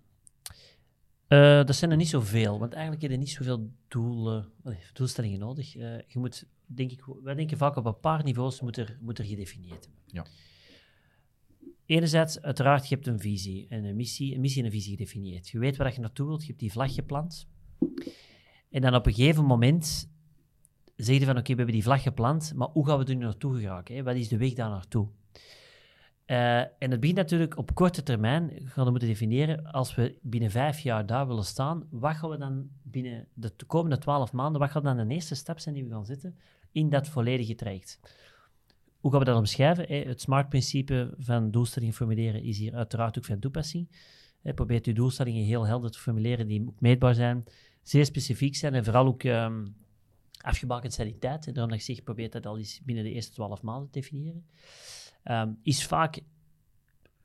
[1.28, 4.52] Eh, dat zijn er niet zoveel, want eigenlijk heb je niet zoveel doelen,
[4.92, 5.76] doelstellingen nodig.
[5.76, 9.18] Eh, je moet, denk ik, wij denken vaak op een paar niveaus moet er, moet
[9.18, 10.04] er gedefinieerd worden.
[10.06, 10.26] Ja.
[11.86, 15.48] Enerzijds, uiteraard, je hebt een visie en een missie, een missie en een visie gedefinieerd.
[15.48, 17.46] Je weet waar je naartoe wilt, je hebt die vlag geplant.
[18.70, 20.08] En dan op een gegeven moment
[20.96, 23.24] zeg je van, oké, we hebben die vlag geplant, maar hoe gaan we er nu
[23.24, 23.94] naartoe geraken?
[23.94, 24.02] Hè?
[24.02, 25.08] Wat is de weg daar naartoe?
[26.26, 30.50] Uh, en het begint natuurlijk op korte termijn, gaan we moeten definiëren, als we binnen
[30.50, 34.70] vijf jaar daar willen staan, wat gaan we dan binnen de komende twaalf maanden, wat
[34.70, 36.36] gaat dan de eerste stap zijn die we gaan zetten
[36.72, 38.00] in dat volledige traject?
[39.00, 39.88] Hoe gaan we dat omschrijven?
[39.88, 43.88] Eh, het SMART-principe van doelstellingen formuleren is hier uiteraard ook van toepassing.
[44.42, 47.44] Eh, probeer uw doelstellingen heel helder te formuleren, die meetbaar zijn,
[47.82, 49.76] zeer specifiek zijn en vooral ook um,
[50.40, 51.44] afgebakend zijn in tijd.
[51.44, 54.46] Daarom dat ik zeg, probeer dat al eens binnen de eerste twaalf maanden te definiëren.
[55.30, 56.20] Um, is vaak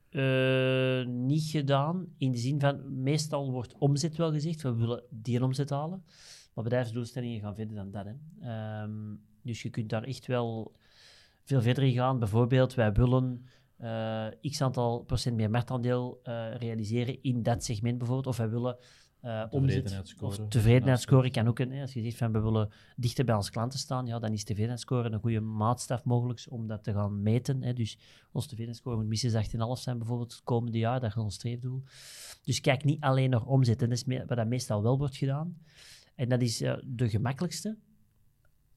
[0.09, 5.43] uh, niet gedaan in de zin van, meestal wordt omzet wel gezegd, we willen die
[5.43, 6.03] omzet halen,
[6.53, 8.05] maar bedrijfsdoelstellingen gaan verder dan dat.
[8.05, 8.83] Hè.
[8.83, 10.75] Um, dus je kunt daar echt wel
[11.43, 12.19] veel verder in gaan.
[12.19, 13.45] Bijvoorbeeld, wij willen
[13.79, 18.77] uh, x aantal procent meer marktaandeel uh, realiseren in dat segment bijvoorbeeld, of wij willen
[19.23, 20.41] uh, tevredenheidsscore.
[20.41, 23.79] Of tevredenheidsscore kan ook een, als je zegt van we willen dichter bij onze klanten
[23.79, 27.63] staan, ja, dan is tevredenheidsscore een goede maatstaf mogelijk om dat te gaan meten.
[27.63, 27.73] Hè.
[27.73, 27.97] Dus
[28.31, 31.83] ons tevredenheidsscore moet minstens 18,5 zijn bijvoorbeeld het komende jaar, dat is ons streefdoel.
[32.43, 35.57] Dus kijk niet alleen naar omzet, dat is wat dat meestal wel wordt gedaan.
[36.15, 37.77] En dat is uh, de gemakkelijkste,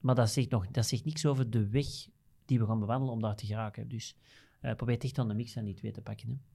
[0.01, 1.87] maar dat zegt, nog, dat zegt niks over de weg
[2.45, 3.89] die we gaan bewandelen om daar te geraken.
[3.89, 4.17] Dus
[4.63, 6.29] uh, probeer echt aan de mix van die twee te pakken.
[6.29, 6.54] Hè.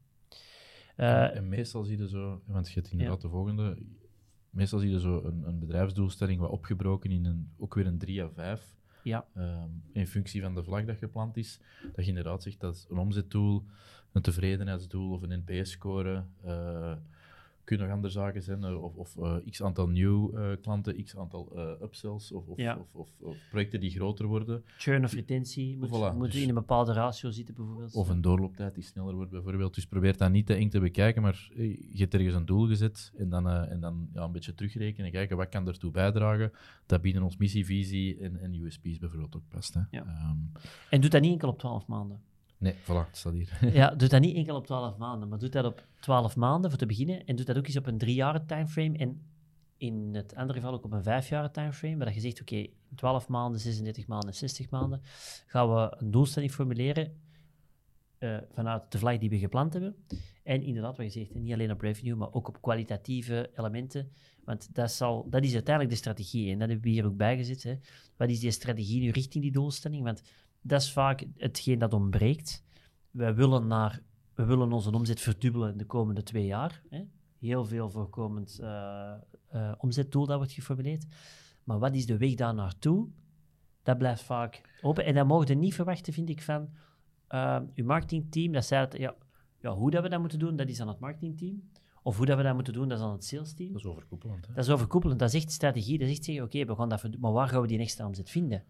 [0.99, 3.27] Uh, en meestal zie je zo, want je hebt inderdaad ja.
[3.27, 3.77] de volgende,
[4.49, 8.23] meestal zie je zo een, een, bedrijfsdoelstelling wat opgebroken in een, ook weer een 3
[8.23, 8.75] à 5.
[9.03, 9.25] Ja.
[9.37, 11.59] Um, in functie van de vlag dat gepland is.
[11.93, 13.65] Dat je inderdaad zegt dat een omzetdoel,
[14.11, 16.23] een tevredenheidsdoel of een NPS-score.
[16.45, 16.95] Uh,
[17.69, 21.51] kunnen nog andere zaken zijn, of, of uh, x aantal nieuw uh, klanten, x aantal
[21.55, 22.85] uh, upsells of, of, ja.
[22.91, 23.09] of,
[23.49, 24.63] projecten die groter worden.
[24.77, 27.95] Churn of retentie moet, voilà, moet dus in een bepaalde ratio zitten bijvoorbeeld.
[27.95, 29.75] Of een doorlooptijd die sneller wordt bijvoorbeeld.
[29.75, 33.11] Dus probeer dat niet te eng te bekijken, maar je hebt ergens een doel gezet
[33.17, 36.51] en dan, en dan ja, een beetje terugrekenen en kijken wat kan ertoe bijdragen.
[36.85, 39.73] Dat binnen ons missie, visie en, en USP's bijvoorbeeld ook past.
[39.73, 39.81] Hè.
[39.91, 40.01] Ja.
[40.01, 40.51] Um,
[40.89, 42.21] en doe dat niet enkel op 12 maanden.
[42.59, 43.73] Nee, voilà, het staat hier.
[43.73, 46.79] ja, doe dat niet enkel op 12 maanden, maar doe dat op 12 maanden voor
[46.79, 47.25] te beginnen.
[47.25, 48.97] En doe dat ook eens op een drie jaar timeframe.
[48.97, 49.21] En
[49.77, 51.97] in het andere geval ook op een vijf jaar timeframe.
[51.97, 55.01] Waar je zegt, oké, okay, 12 maanden, 36 maanden, 60 maanden
[55.45, 57.13] gaan we een doelstelling formuleren
[58.19, 59.95] uh, vanuit de vlag die we gepland hebben.
[60.43, 64.11] En inderdaad, wat je zegt, niet alleen op revenue, maar ook op kwalitatieve elementen.
[64.43, 66.51] Want dat, zal, dat is uiteindelijk de strategie.
[66.51, 67.63] En dat hebben we hier ook bijgezet.
[67.63, 67.75] Hè.
[68.17, 70.03] Wat is die strategie nu richting die doelstelling?
[70.03, 70.21] Want
[70.61, 72.63] dat is vaak hetgeen dat ontbreekt.
[73.11, 74.01] Wij willen naar
[74.39, 76.81] we willen onze omzet verdubbelen de komende twee jaar.
[76.89, 77.03] Hè.
[77.39, 79.13] Heel veel voorkomend uh,
[79.53, 81.05] uh, omzetdoel dat wordt geformuleerd.
[81.63, 83.07] Maar wat is de weg daar naartoe?
[83.83, 85.05] Dat blijft vaak open.
[85.05, 86.69] En dan mogen we niet verwachten, vind ik, van
[87.29, 88.51] uh, uw marketingteam.
[88.51, 89.15] Dat zei het, ja,
[89.61, 91.69] ja, hoe dat we dat moeten doen, dat is aan het marketingteam.
[92.03, 93.71] Of hoe dat we dat moeten doen, dat is aan het salesteam.
[93.71, 94.47] Dat is overkoepelend.
[94.47, 94.53] Hè?
[94.53, 95.19] Dat is overkoepelend.
[95.19, 95.97] Dat is echt strategie.
[95.97, 98.29] Dat is echt zeggen, oké, we gaan dat maar waar gaan we die extra omzet
[98.29, 98.63] vinden?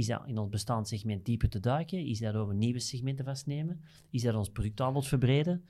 [0.00, 1.98] Is dat in ons bestaand segment dieper te duiken?
[2.06, 3.80] Is dat over nieuwe segmenten vastnemen?
[4.10, 5.64] Is dat ons productaanbod verbreden?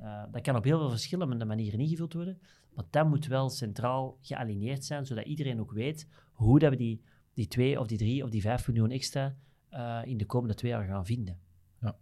[0.00, 2.40] Uh, dat kan op heel veel verschillende manieren ingevuld worden.
[2.74, 7.02] Maar dat moet wel centraal gealigneerd zijn, zodat iedereen ook weet hoe dat we die,
[7.34, 9.36] die 2 of die 3 of die 5 miljoen extra
[9.72, 11.38] uh, in de komende twee jaar gaan vinden.
[11.80, 11.96] Ja,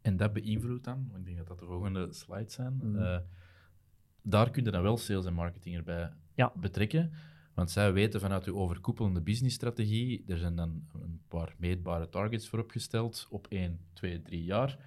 [0.00, 2.96] en dat beïnvloedt dan, ik denk dat dat de volgende slides zijn, mm.
[2.96, 3.18] uh,
[4.22, 6.52] daar kun je dan wel sales en marketing erbij ja.
[6.56, 7.12] betrekken.
[7.56, 12.58] Want zij weten vanuit uw overkoepelende businessstrategie, er zijn dan een paar meetbare targets voor
[12.58, 14.78] opgesteld op 1, 2, 3 jaar.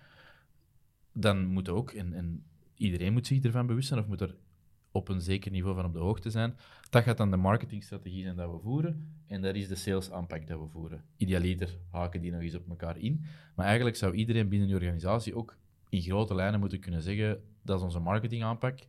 [1.12, 2.44] Dan moet ook, en, en
[2.76, 4.36] iedereen moet zich ervan bewust zijn, of moet er
[4.92, 6.56] op een zeker niveau van op de hoogte zijn.
[6.90, 9.14] Dat gaat dan de marketingstrategie zijn dat we voeren.
[9.28, 11.04] En dat is de sales aanpak dat we voeren.
[11.18, 13.26] Idealiter haken die nog eens op elkaar in.
[13.56, 15.58] Maar eigenlijk zou iedereen binnen de organisatie ook
[15.90, 18.80] in grote lijnen moeten kunnen zeggen: dat is onze marketingaanpak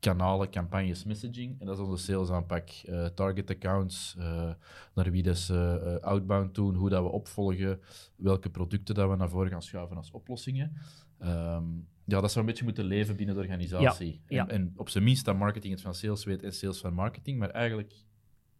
[0.00, 1.60] kanalen, campagnes, messaging.
[1.60, 2.68] En dat is onze sales aanpak.
[2.88, 4.52] Uh, target accounts, uh,
[4.94, 7.80] naar wie dat ze uh, outbound doen, hoe dat we opvolgen,
[8.16, 10.72] welke producten dat we naar voren gaan schuiven als oplossingen.
[11.22, 14.20] Um, ja, dat zou een beetje moeten leven binnen de organisatie.
[14.28, 16.94] Ja, En, en, op zijn minst dat marketing het van sales weet en sales van
[16.94, 17.92] marketing, maar eigenlijk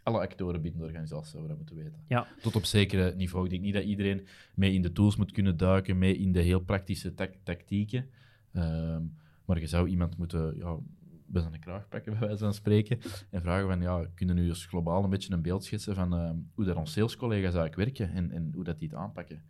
[0.03, 2.05] alle actoren binnen de organisatie zouden dat moeten weten.
[2.07, 2.29] Ja.
[2.41, 3.45] Tot op zekere niveau.
[3.45, 6.41] Ik denk niet dat iedereen mee in de tools moet kunnen duiken, mee in de
[6.41, 8.11] heel praktische tactieken.
[8.53, 9.15] Um,
[9.45, 10.79] maar je zou iemand moeten ja,
[11.33, 12.99] bij zijn kraag pakken, bij wijze van spreken,
[13.31, 16.31] en vragen van, ja, kunnen nu eens globaal een beetje een beeld schetsen van uh,
[16.55, 19.43] hoe dat onze salescollega's eigenlijk werken en, en hoe dat die het aanpakken.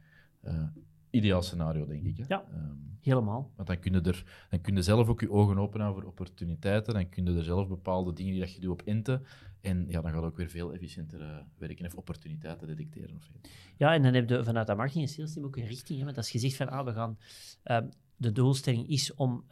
[0.44, 0.62] Uh,
[1.10, 2.16] ideaal scenario, denk ik.
[2.16, 2.24] Hè?
[2.28, 3.50] Ja, um, helemaal.
[3.56, 6.94] Want dan kun, je er, dan kun je zelf ook je ogen openen voor opportuniteiten,
[6.94, 9.22] dan kun je er zelf bepaalde dingen die dat je doet op inten,
[9.60, 13.16] en ja, dan gaat het ook weer veel efficiënter uh, werken of opportuniteiten detecteren.
[13.16, 13.30] Of
[13.76, 15.98] ja, en dan heb je vanuit dat marketing en sales team ook een richting.
[15.98, 16.04] Hè?
[16.04, 17.18] Want als je zegt van, ah, we gaan,
[17.64, 17.78] uh,
[18.16, 19.44] de doelstelling is om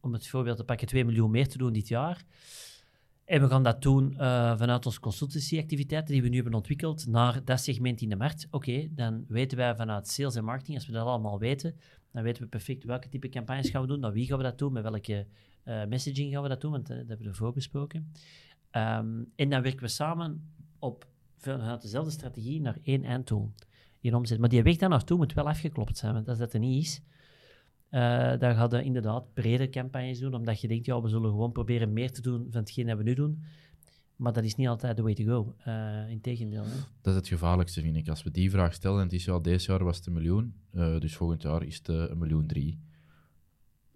[0.00, 2.24] om het voorbeeld te pakken, 2 miljoen meer te doen dit jaar.
[3.24, 4.18] En we gaan dat doen uh,
[4.58, 8.46] vanuit onze consultancyactiviteiten die we nu hebben ontwikkeld naar dat segment in de markt.
[8.50, 11.76] Oké, dan weten wij vanuit sales en marketing, als we dat allemaal weten,
[12.12, 14.58] dan weten we perfect welke type campagnes gaan we doen, naar wie gaan we dat
[14.58, 15.26] doen, met welke
[15.64, 18.12] uh, messaging gaan we dat doen, want uh, dat hebben we ervoor besproken.
[18.72, 23.52] Um, en dan werken we samen op, vanuit dezelfde strategie naar één eindtool
[24.00, 24.38] in omzet.
[24.38, 27.00] Maar die weg daar naartoe moet wel afgeklopt zijn, want als dat er niet is,
[27.90, 31.52] uh, dan ga je inderdaad brede campagnes doen, omdat je denkt, ja, we zullen gewoon
[31.52, 33.42] proberen meer te doen van hetgeen dat we nu doen.
[34.16, 35.54] Maar dat is niet altijd the way to go.
[35.66, 36.64] Uh, Integendeel.
[37.00, 38.08] Dat is het gevaarlijkste, vind ik.
[38.08, 40.54] Als we die vraag stellen, en het is ja, deze jaar was het een miljoen,
[40.74, 42.80] uh, dus volgend jaar is het een miljoen drie.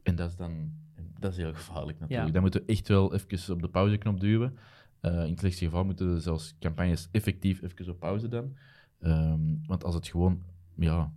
[0.03, 0.73] En dat is dan
[1.19, 2.27] dat is heel gevaarlijk natuurlijk.
[2.27, 2.33] Ja.
[2.33, 4.59] Dan moeten we echt wel even op de pauzeknop duwen.
[5.01, 8.57] in het slechtste geval moeten we zelfs campagnes effectief even op pauze dan.
[9.01, 10.43] Um, want als het gewoon
[10.77, 11.13] ja,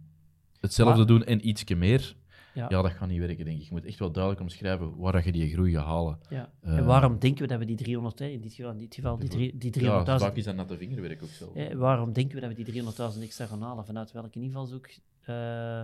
[0.60, 2.16] hetzelfde doen en ietsje meer,
[2.58, 2.66] ja.
[2.70, 2.82] ja.
[2.82, 3.64] dat gaat niet werken, denk ik.
[3.64, 6.20] Je moet echt wel duidelijk omschrijven waar je die groei gaat halen.
[6.30, 6.52] Ja.
[6.66, 9.18] Uh, en waarom denken we dat we die 300, in dit geval, in dit geval
[9.18, 9.84] die, die 300.000...
[9.84, 11.52] Ja, vaak is dat natte vingerwerk ook zo.
[11.54, 13.86] Eh, waarom denken we dat we die 300.000 extra gaan halen?
[13.86, 14.90] Vanuit welke invalshoek
[15.30, 15.82] uh,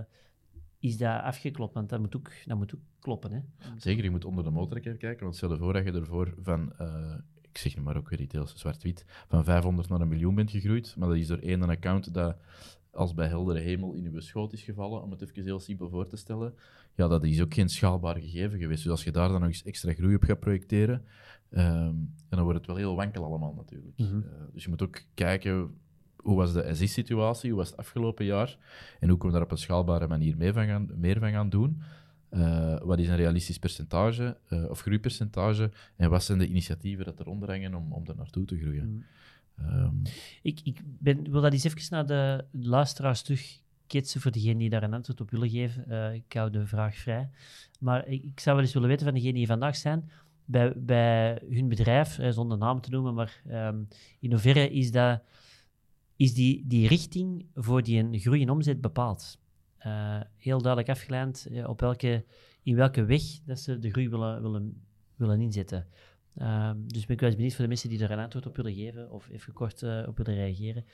[0.79, 1.73] is dat afgeklopt?
[1.73, 3.31] Want dat moet ook, dat moet ook kloppen.
[3.31, 3.39] Hè?
[3.77, 6.73] Zeker, je moet onder de motor kijken, want stel je voor dat je ervoor van...
[6.81, 10.35] Uh, ik zeg nu maar ook weer iets heel zwart-wit, van 500 naar een miljoen
[10.35, 12.35] bent gegroeid, maar dat is door één account dat
[12.93, 16.07] als bij heldere hemel in uw schoot is gevallen, om het even heel simpel voor
[16.07, 16.53] te stellen,
[16.95, 18.83] ja, dat is ook geen schaalbaar gegeven geweest.
[18.83, 21.05] Dus als je daar dan nog eens extra groei op gaat projecteren,
[21.49, 23.97] um, dan wordt het wel heel wankel allemaal natuurlijk.
[23.97, 24.23] Mm -hmm.
[24.25, 25.77] uh, dus je moet ook kijken,
[26.15, 28.57] hoe was de SI-situatie, hoe was het afgelopen jaar,
[28.99, 31.49] en hoe kunnen we daar op een schaalbare manier mee van gaan, meer van gaan
[31.49, 31.81] doen.
[32.31, 37.19] Uh, wat is een realistisch percentage uh, of groeipercentage en wat zijn de initiatieven dat
[37.19, 38.85] eronder hangen om, om er naartoe te groeien.
[38.85, 39.05] Mm -hmm.
[39.59, 40.01] Um.
[40.41, 44.69] Ik, ik ben, wil dat eens even naar de luisteraars terug ketsen voor degene die
[44.69, 45.85] daar een antwoord op willen geven.
[45.87, 47.29] Uh, ik hou de vraag vrij.
[47.79, 50.11] Maar ik, ik, zou wel eens willen weten van degenen die vandaag zijn,
[50.45, 53.87] bij, bij hun bedrijf, eh, zonder naam te noemen, maar um,
[54.19, 55.21] in hoeverre is, dat,
[56.15, 59.37] is die, die richting voor die groei in omzet bepaald?
[59.85, 62.25] Uh, heel duidelijk afgeleid op welke,
[62.63, 64.81] in welke weg dat ze de groei willen, willen,
[65.15, 65.87] willen inzetten.
[66.41, 68.55] Um, dus ben ik wel eens benieuwd voor de mensen die er een antwoord op
[68.55, 70.85] willen geven of even kort uh, op willen reageren.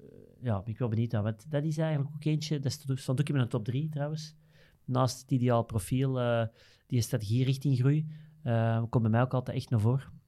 [0.00, 0.06] Uh,
[0.42, 1.22] ja, ben ik wel benieuwd naar.
[1.22, 4.34] Want dat is eigenlijk ook eentje, dat stond ook in mijn top 3 trouwens.
[4.84, 6.46] Naast het ideaal profiel, uh,
[6.86, 8.06] die strategie richting groei,
[8.90, 10.22] komt bij mij ook altijd echt naar voren.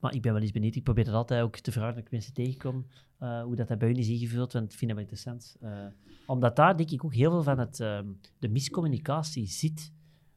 [0.00, 0.74] Maar ik ben wel eens benieuwd.
[0.74, 2.86] Ik probeer dat altijd ook te vragen als ik mensen tegenkom.
[3.18, 5.56] eh, hoe dat, dat bij hun is ingevuld, want ik vind dat wel interessant.
[5.60, 5.86] Eh,
[6.26, 8.06] omdat daar denk ik ook heel veel van het, ehm,
[8.38, 9.92] de miscommunicatie zit.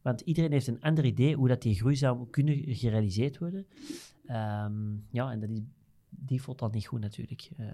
[0.10, 3.66] Want iedereen heeft een ander idee hoe dat die groei zou kunnen gerealiseerd worden.
[4.26, 4.74] Ehm,
[5.10, 5.60] ja, en dat is
[6.10, 7.50] default dan niet goed natuurlijk.
[7.58, 7.66] Eh,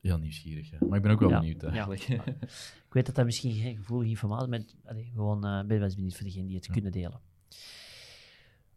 [0.00, 0.76] Heel nieuwsgierig, hè.
[0.86, 2.08] maar ik ben ook wel Ja, benieuwd eigenlijk.
[2.88, 5.82] ik weet dat dat misschien geen gevoelige informatie is, maar allee, gewoon eh, ben wel
[5.82, 6.72] eens benieuwd voor degenen die het Ja.
[6.72, 7.20] kunnen delen.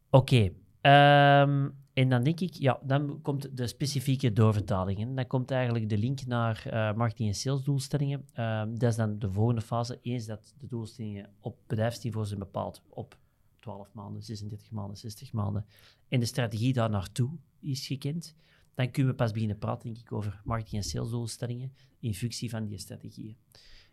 [0.10, 0.52] Oké.
[0.82, 5.00] Ehm, en dan denk ik, ja, dan komt de specifieke doorvertaling.
[5.00, 8.26] En dan komt eigenlijk de link naar eh, marketing- en salesdoelstellingen.
[8.34, 10.00] Ehm, dat is dan de volgende fase.
[10.02, 13.18] Eens dat de doelstellingen op bedrijfsniveau zijn bepaald, op
[13.60, 15.66] 12 maanden, 36 maanden, 60 maanden,
[16.08, 18.36] en de strategie daar naartoe is gekend,
[18.76, 22.68] dan kunnen we pas beginnen praten, denk ik, over marketing- en salesdoelstellingen in functie van
[22.68, 23.38] die strategieën.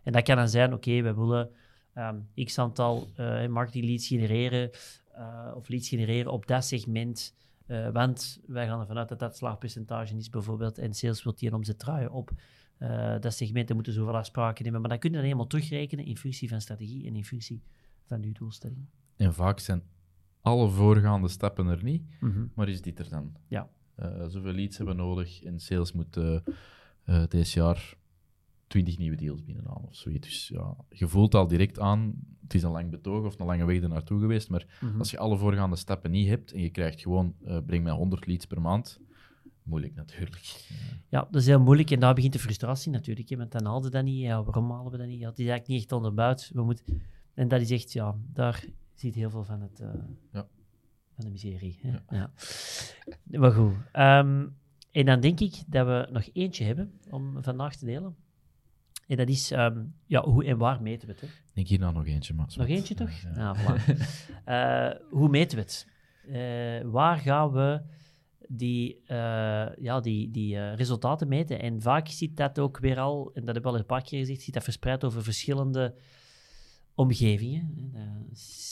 [0.03, 1.51] En dat kan dan zijn, oké, we willen
[1.95, 4.71] ehm, x aantal eh marketing leads genereren
[5.15, 7.35] eh, of leads genereren op dat segment,
[7.67, 11.49] eh, want wij gaan ervan uit dat dat slaagpercentage is bijvoorbeeld en sales wil die
[11.49, 12.31] een omzet draaien op
[12.79, 14.81] eh, dat segment en moeten zoveel afspraken nemen.
[14.81, 17.63] Maar dan kun je dat helemaal terugrekenen in functie van strategie en in functie
[18.07, 18.87] van je doelstelling.
[19.17, 19.83] En vaak zijn
[20.41, 22.03] alle voorgaande stappen er niet,
[22.55, 23.37] maar is dit er dan?
[23.49, 23.69] Ja.
[24.29, 26.21] Zoveel leads hebben we nodig en sales moet
[27.29, 27.97] deze jaar
[28.75, 30.29] 20 nieuwe deals binnenhalen of zoiets.
[30.29, 33.65] Dus ja, je voelt al direct aan, het is een lang betoog of een lange
[33.65, 34.99] weg er naartoe geweest, maar Mhm.
[34.99, 38.27] als je alle voorgaande stappen niet hebt en je krijgt gewoon, eh, breng mij 100
[38.27, 39.01] leads per maand,
[39.63, 40.67] moeilijk natuurlijk.
[41.09, 43.29] Ja, dat is heel moeilijk en daar begint de frustratie natuurlijk.
[43.29, 44.21] Hè, want dan haalden we dat niet.
[44.21, 45.21] Ja, waarom halen we dat niet?
[45.21, 46.51] Ja, het is eigenlijk niet echt onderbouwd.
[46.55, 47.03] We moeten...
[47.35, 48.65] En dat is echt, ja, daar
[48.95, 49.89] zit heel veel van, het, eh,
[50.33, 50.47] Ja.
[51.15, 51.79] van de miserie.
[51.83, 51.91] Hè?
[51.91, 52.03] Ja.
[52.09, 53.39] Ja.
[53.39, 53.73] Maar goed.
[53.93, 54.47] Ehm,
[54.91, 58.15] en dan denk ik dat we nog eentje hebben om vandaag te delen.
[59.07, 61.21] En dat is, ehm, ja, hoe en waar meten we het?
[61.21, 61.27] Hè?
[61.27, 62.53] Ik denk hier nou nog eentje, maar...
[62.57, 63.11] Nog eentje toch?
[63.11, 63.41] Ja, ja.
[63.41, 63.83] Ja, voilà.
[64.45, 65.89] Eh, hoe meten we het?
[66.27, 67.83] Eh, waar gaan we
[68.49, 71.61] die, eh, ja, die, die resultaten meten?
[71.61, 74.19] En vaak ziet dat ook weer al, en dat heb ik al een paar keer
[74.19, 75.95] gezegd, ziet dat verspreid over verschillende
[76.95, 77.93] omgevingen.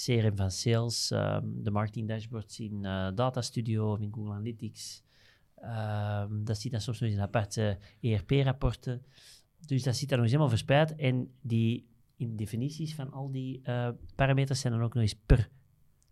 [0.05, 2.83] CRM van Sales, ehm, de marketing dashboards in
[3.15, 5.03] Data Studio of in Google Analytics.
[5.63, 9.03] Ehm, dat ziet dan soms nog in aparte ERP-rapporten.
[9.67, 10.95] Dus dat zit daar nog eens helemaal verspreid.
[10.95, 11.87] En die
[12.17, 15.49] in definities van al die eh, parameters zijn dan ook nog eens per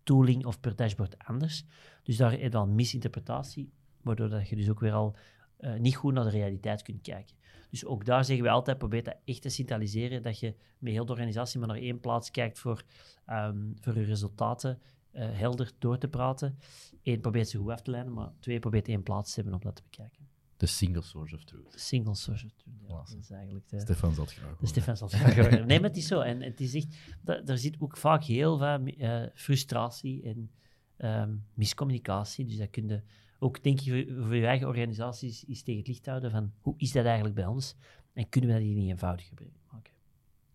[0.02, 1.64] tooling of per dashboard anders.
[2.02, 3.72] Dus daar heb je al misinterpretatie,
[4.02, 5.16] waardoor dat je dus ook weer al
[5.56, 7.36] eh, niet goed naar de realiteit kunt kijken.
[7.70, 11.04] Dus ook daar zeggen we altijd, probeer dat echt te centraliseren, dat je met heel
[11.04, 12.84] de organisatie maar naar één plaats kijkt voor,
[13.26, 14.80] ehm, voor je resultaten
[15.10, 16.58] eh, helder door te praten.
[17.02, 19.64] Eén, probeert ze goed af te leiden, maar twee, probeert één plaats te hebben om
[19.64, 20.29] dat te bekijken.
[20.60, 21.72] De single source of truth.
[21.80, 23.10] Single source of truth, ja, Voilà.
[23.14, 23.80] dat is eigenlijk de...
[23.80, 24.66] Stefan zal het graag horen.
[24.68, 25.66] Stefan zal het graag horen.
[25.66, 26.20] Nee, maar het is zo.
[26.20, 30.50] En het is echt, da- er zit ook vaak heel veel eh, frustratie en
[30.96, 32.44] ehm, miscommunicatie.
[32.46, 33.02] Dus dat kun je
[33.38, 36.74] ook, denk ik, voor, voor je eigen organisaties eens tegen het licht houden van hoe
[36.76, 37.76] is dat eigenlijk bij ons?
[38.12, 39.36] En kunnen we dat hier niet eenvoudiger
[39.72, 39.92] maken?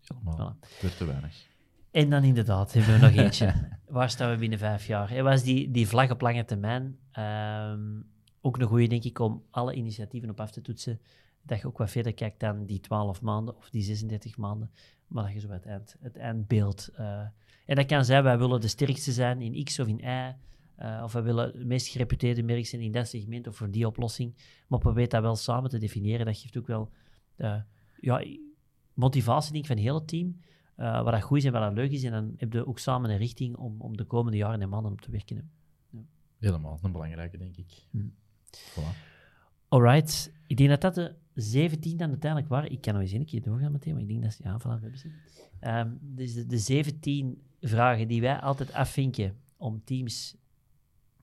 [0.00, 0.56] Helemaal.
[0.80, 1.46] Weer te weinig.
[1.90, 3.78] En dan inderdaad, hebben we nog eentje.
[3.88, 5.10] Waar staan we binnen vijf jaar?
[5.10, 8.00] En was die, die vlag op lange termijn ehm,
[8.46, 11.00] ook een goede, denk ik, om alle initiatieven op af te toetsen.
[11.42, 14.70] Dat je ook wat verder kijkt dan die 12 maanden of die 36 maanden,
[15.06, 16.88] maar dat je zo het, eind, het eindbeeld.
[16.94, 17.20] eh,
[17.66, 20.34] en dat kan zijn, wij willen de sterkste zijn in X of in Y,
[20.76, 23.86] eh, of wij willen het meest gereputeerde merk zijn in dat segment of voor die
[23.86, 24.34] oplossing.
[24.66, 26.26] Maar probeer dat wel samen te definiëren.
[26.26, 26.90] Dat geeft ook wel
[27.36, 27.60] eh,
[28.00, 28.24] ja,
[28.94, 30.40] motivatie denk ik, van het hele team.
[30.76, 32.02] eh wat dat goed is en wat dat leuk is.
[32.04, 34.92] En dan heb je ook samen een richting om, om de komende jaren en maanden
[34.92, 35.36] op te werken.
[35.36, 35.42] hè.
[36.38, 36.78] Helemaal.
[36.82, 37.86] Een belangrijke, denk ik.
[37.90, 38.14] Hmm.
[38.50, 39.04] Voilà.
[39.68, 42.70] Alright, ik denk dat dat de 17 dan uiteindelijk waren.
[42.70, 44.42] Ik kan nog eens een keer doorgaan meteen, maar ik denk dat ze...
[44.42, 45.10] Ja, voilà, hebben ze.
[45.60, 50.36] Ehm, dus de, de 17 vragen die wij altijd afvinken om teams,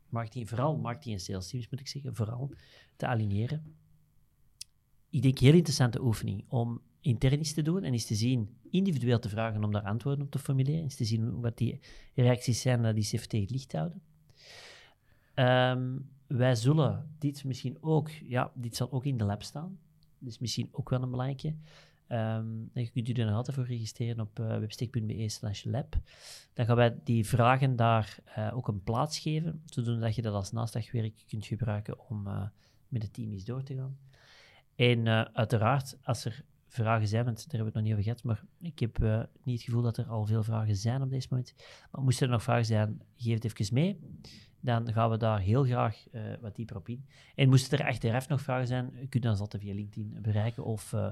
[0.10, 2.54] marketing, vooral marketing en sales teams moet ik zeggen, vooral
[2.96, 3.76] te aligneren.
[5.10, 9.20] Ik denk heel interessante oefening om intern iets te doen en eens te zien, individueel
[9.20, 11.80] te vragen om daar antwoorden op te formuleren, eens te zien wat die
[12.14, 14.02] reacties zijn dat die tegen het licht houden.
[15.34, 15.98] Ehm,
[16.38, 19.80] wij zullen dit misschien ook, ja, dit zal ook in de lab staan.
[20.20, 21.56] Dus misschien ook wel een belangrijke.
[22.08, 25.96] Ehm, en je kunt je er nog altijd voor registreren op uh, webstick.be slash lab.
[26.54, 30.52] Dan gaan wij die vragen daar eh, ook een plaats geven, zodat je dat als
[30.52, 32.44] naastdagwerk kunt gebruiken om uh,
[32.88, 33.98] met het team eens door te gaan.
[34.76, 38.24] En uiteraard, als er vragen zijn, want daar hebben we het nog niet over gehad,
[38.24, 39.00] maar ik heb
[39.44, 41.54] niet het gevoel dat er al veel vragen zijn op deze moment.
[41.92, 44.00] Maar moesten er nog vragen zijn, geef het even mee.
[44.64, 47.06] Dan gaan we daar heel graag uh, wat dieper op in.
[47.36, 50.92] En moesten er achteraf nog vragen zijn, kun je ons altijd via LinkedIn bereiken of
[50.94, 51.08] uh,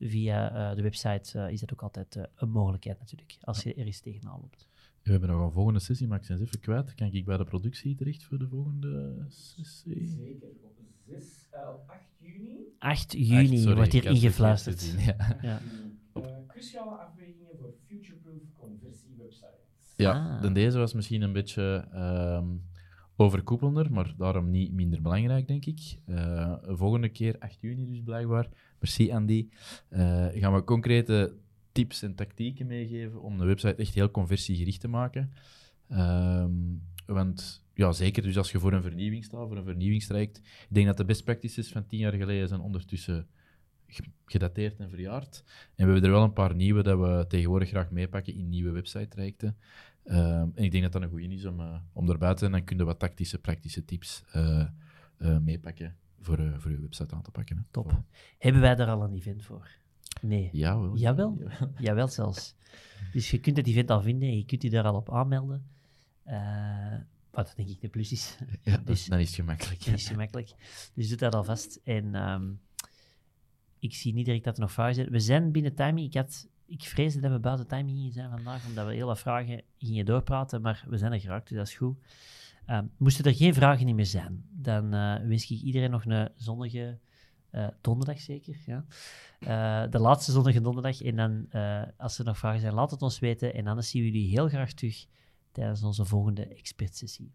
[0.00, 4.40] via de website is dat ook altijd een mogelijkheid natuurlijk, als je er eens tegenaan
[4.40, 4.68] loopt.
[5.02, 6.94] We hebben nog een volgende sessie, maar ik ben ze even kwijt.
[6.94, 10.08] Kan ik bij de productie terecht voor de volgende sessie?
[10.08, 10.48] Zeker.
[10.62, 10.76] Op
[11.06, 12.58] 6, uh, 8 juni.
[12.78, 14.94] 8 juni Echt, sorry, wordt hier ingefluisterd.
[14.98, 15.60] Ja, Ja.
[16.14, 19.94] Uh, cruciale afwegingen voor future-proof conversiewebsites.
[19.96, 20.42] ja Ah.
[20.42, 22.46] dan deze was misschien een beetje ehm,
[23.20, 25.98] overkoepelender, maar daarom niet minder belangrijk, denk ik.
[26.04, 28.48] Eh, volgende keer, 8 juni dus blijkbaar,
[28.80, 29.48] merci Andy,
[29.88, 31.36] eh, gaan we concrete
[31.72, 35.32] tips en tactieken meegeven om de website echt heel conversiegericht te maken.
[35.88, 36.50] Ehm,
[37.06, 40.38] want ja, zeker dus als je voor een vernieuwing staat, voor een vernieuwingstraject.
[40.38, 43.26] Ik denk dat de best practices van tien jaar geleden zijn ondertussen
[43.86, 45.42] ge- gedateerd en verjaard.
[45.76, 48.70] En we hebben er wel een paar nieuwe dat we tegenwoordig graag meepakken in nieuwe
[48.70, 49.56] website-trajecten.
[50.08, 52.52] Ehm, en ik denk dat dat een goede is om, eh, om erbij te zijn.
[52.52, 54.66] Dan kun je wat tactische, praktische tips eh,
[55.18, 57.56] eh, meepakken voor, voor je website aan te pakken.
[57.56, 57.62] Hè.
[57.70, 58.02] Top.
[58.38, 59.68] Hebben wij daar al een event voor?
[60.20, 60.48] Nee.
[60.52, 60.96] Jawel.
[60.96, 61.42] Jawel?
[61.78, 62.54] Jawel zelfs.
[63.12, 65.66] Dus je kunt het event al vinden en je kunt je daar al op aanmelden.
[67.30, 68.36] Wat denk ik de plus is.
[68.62, 69.84] Ja, dat Dus- is, dan is het gemakkelijk.
[69.84, 70.54] Dat is gemakkelijk.
[70.94, 71.80] Dus doe dat alvast.
[71.84, 72.50] En ehm,
[73.78, 75.10] ik zie niet direct dat er nog vragen zijn.
[75.10, 76.06] We zijn binnen timing.
[76.06, 79.18] Ik, had, ik vreesde dat we buiten timing gingen zijn vandaag, omdat we heel wat
[79.18, 81.96] vragen gingen doorpraten, maar we zijn er geraakt, dus dat is goed.
[82.66, 86.98] Ehm, moesten er geen vragen meer zijn, dan eh, wens ik iedereen nog een zonnige
[87.50, 88.56] eh, donderdag zeker.
[88.66, 88.84] Ja?
[89.40, 91.02] Eh, de laatste zonnige donderdag.
[91.02, 91.48] En dan,
[91.96, 93.54] als er nog vragen zijn, laat het ons weten.
[93.54, 95.06] En anders zien we jullie heel graag terug
[95.52, 97.32] tijdens onze volgende expertsessie.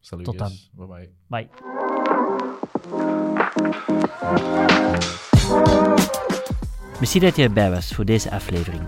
[0.00, 0.52] Salut, Tot dan.
[0.72, 1.10] Bye bye.
[1.26, 1.48] Bye.
[7.00, 8.82] Merci dat je erbij was voor deze aflevering.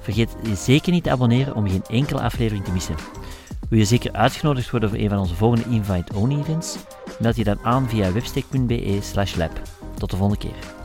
[0.00, 2.94] Vergeet je zeker niet te abonneren om geen enkele aflevering te missen.
[3.68, 6.76] Wil je zeker uitgenodigd worden voor een van onze volgende invite-only events?
[7.18, 9.00] Meld je dan aan via webstack.be
[9.36, 9.60] lab.
[9.98, 10.79] Tot de volgende keer.